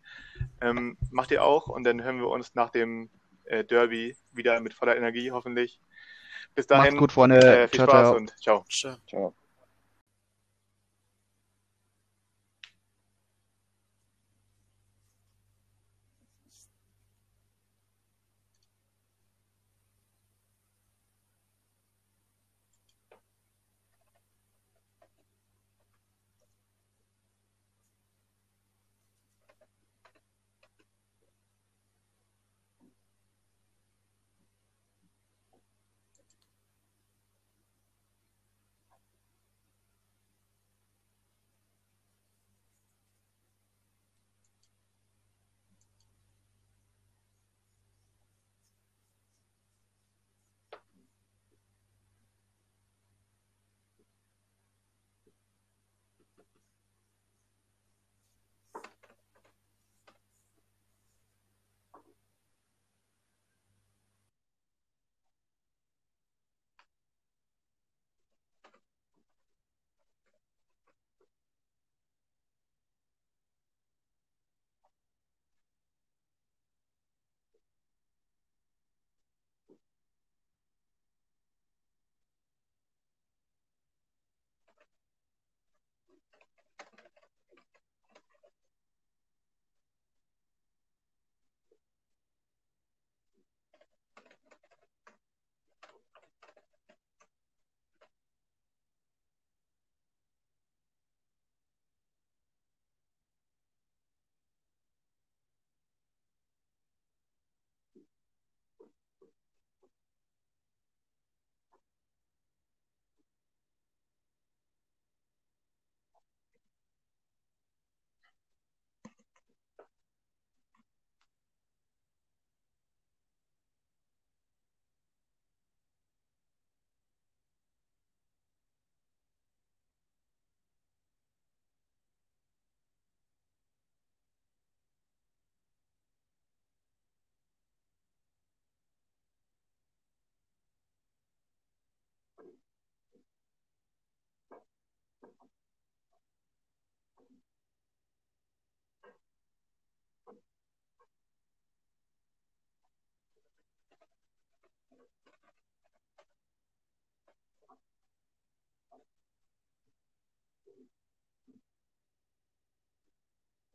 [0.61, 3.11] Ähm, macht ihr auch und dann hören wir uns nach dem
[3.45, 5.81] äh, Derby wieder mit voller Energie, hoffentlich.
[6.55, 6.95] Bis dahin.
[6.95, 7.39] Macht's gut, Freunde.
[7.39, 8.17] Äh, viel ciao, Spaß ciao.
[8.17, 8.65] und ciao.
[9.07, 9.35] Ciao.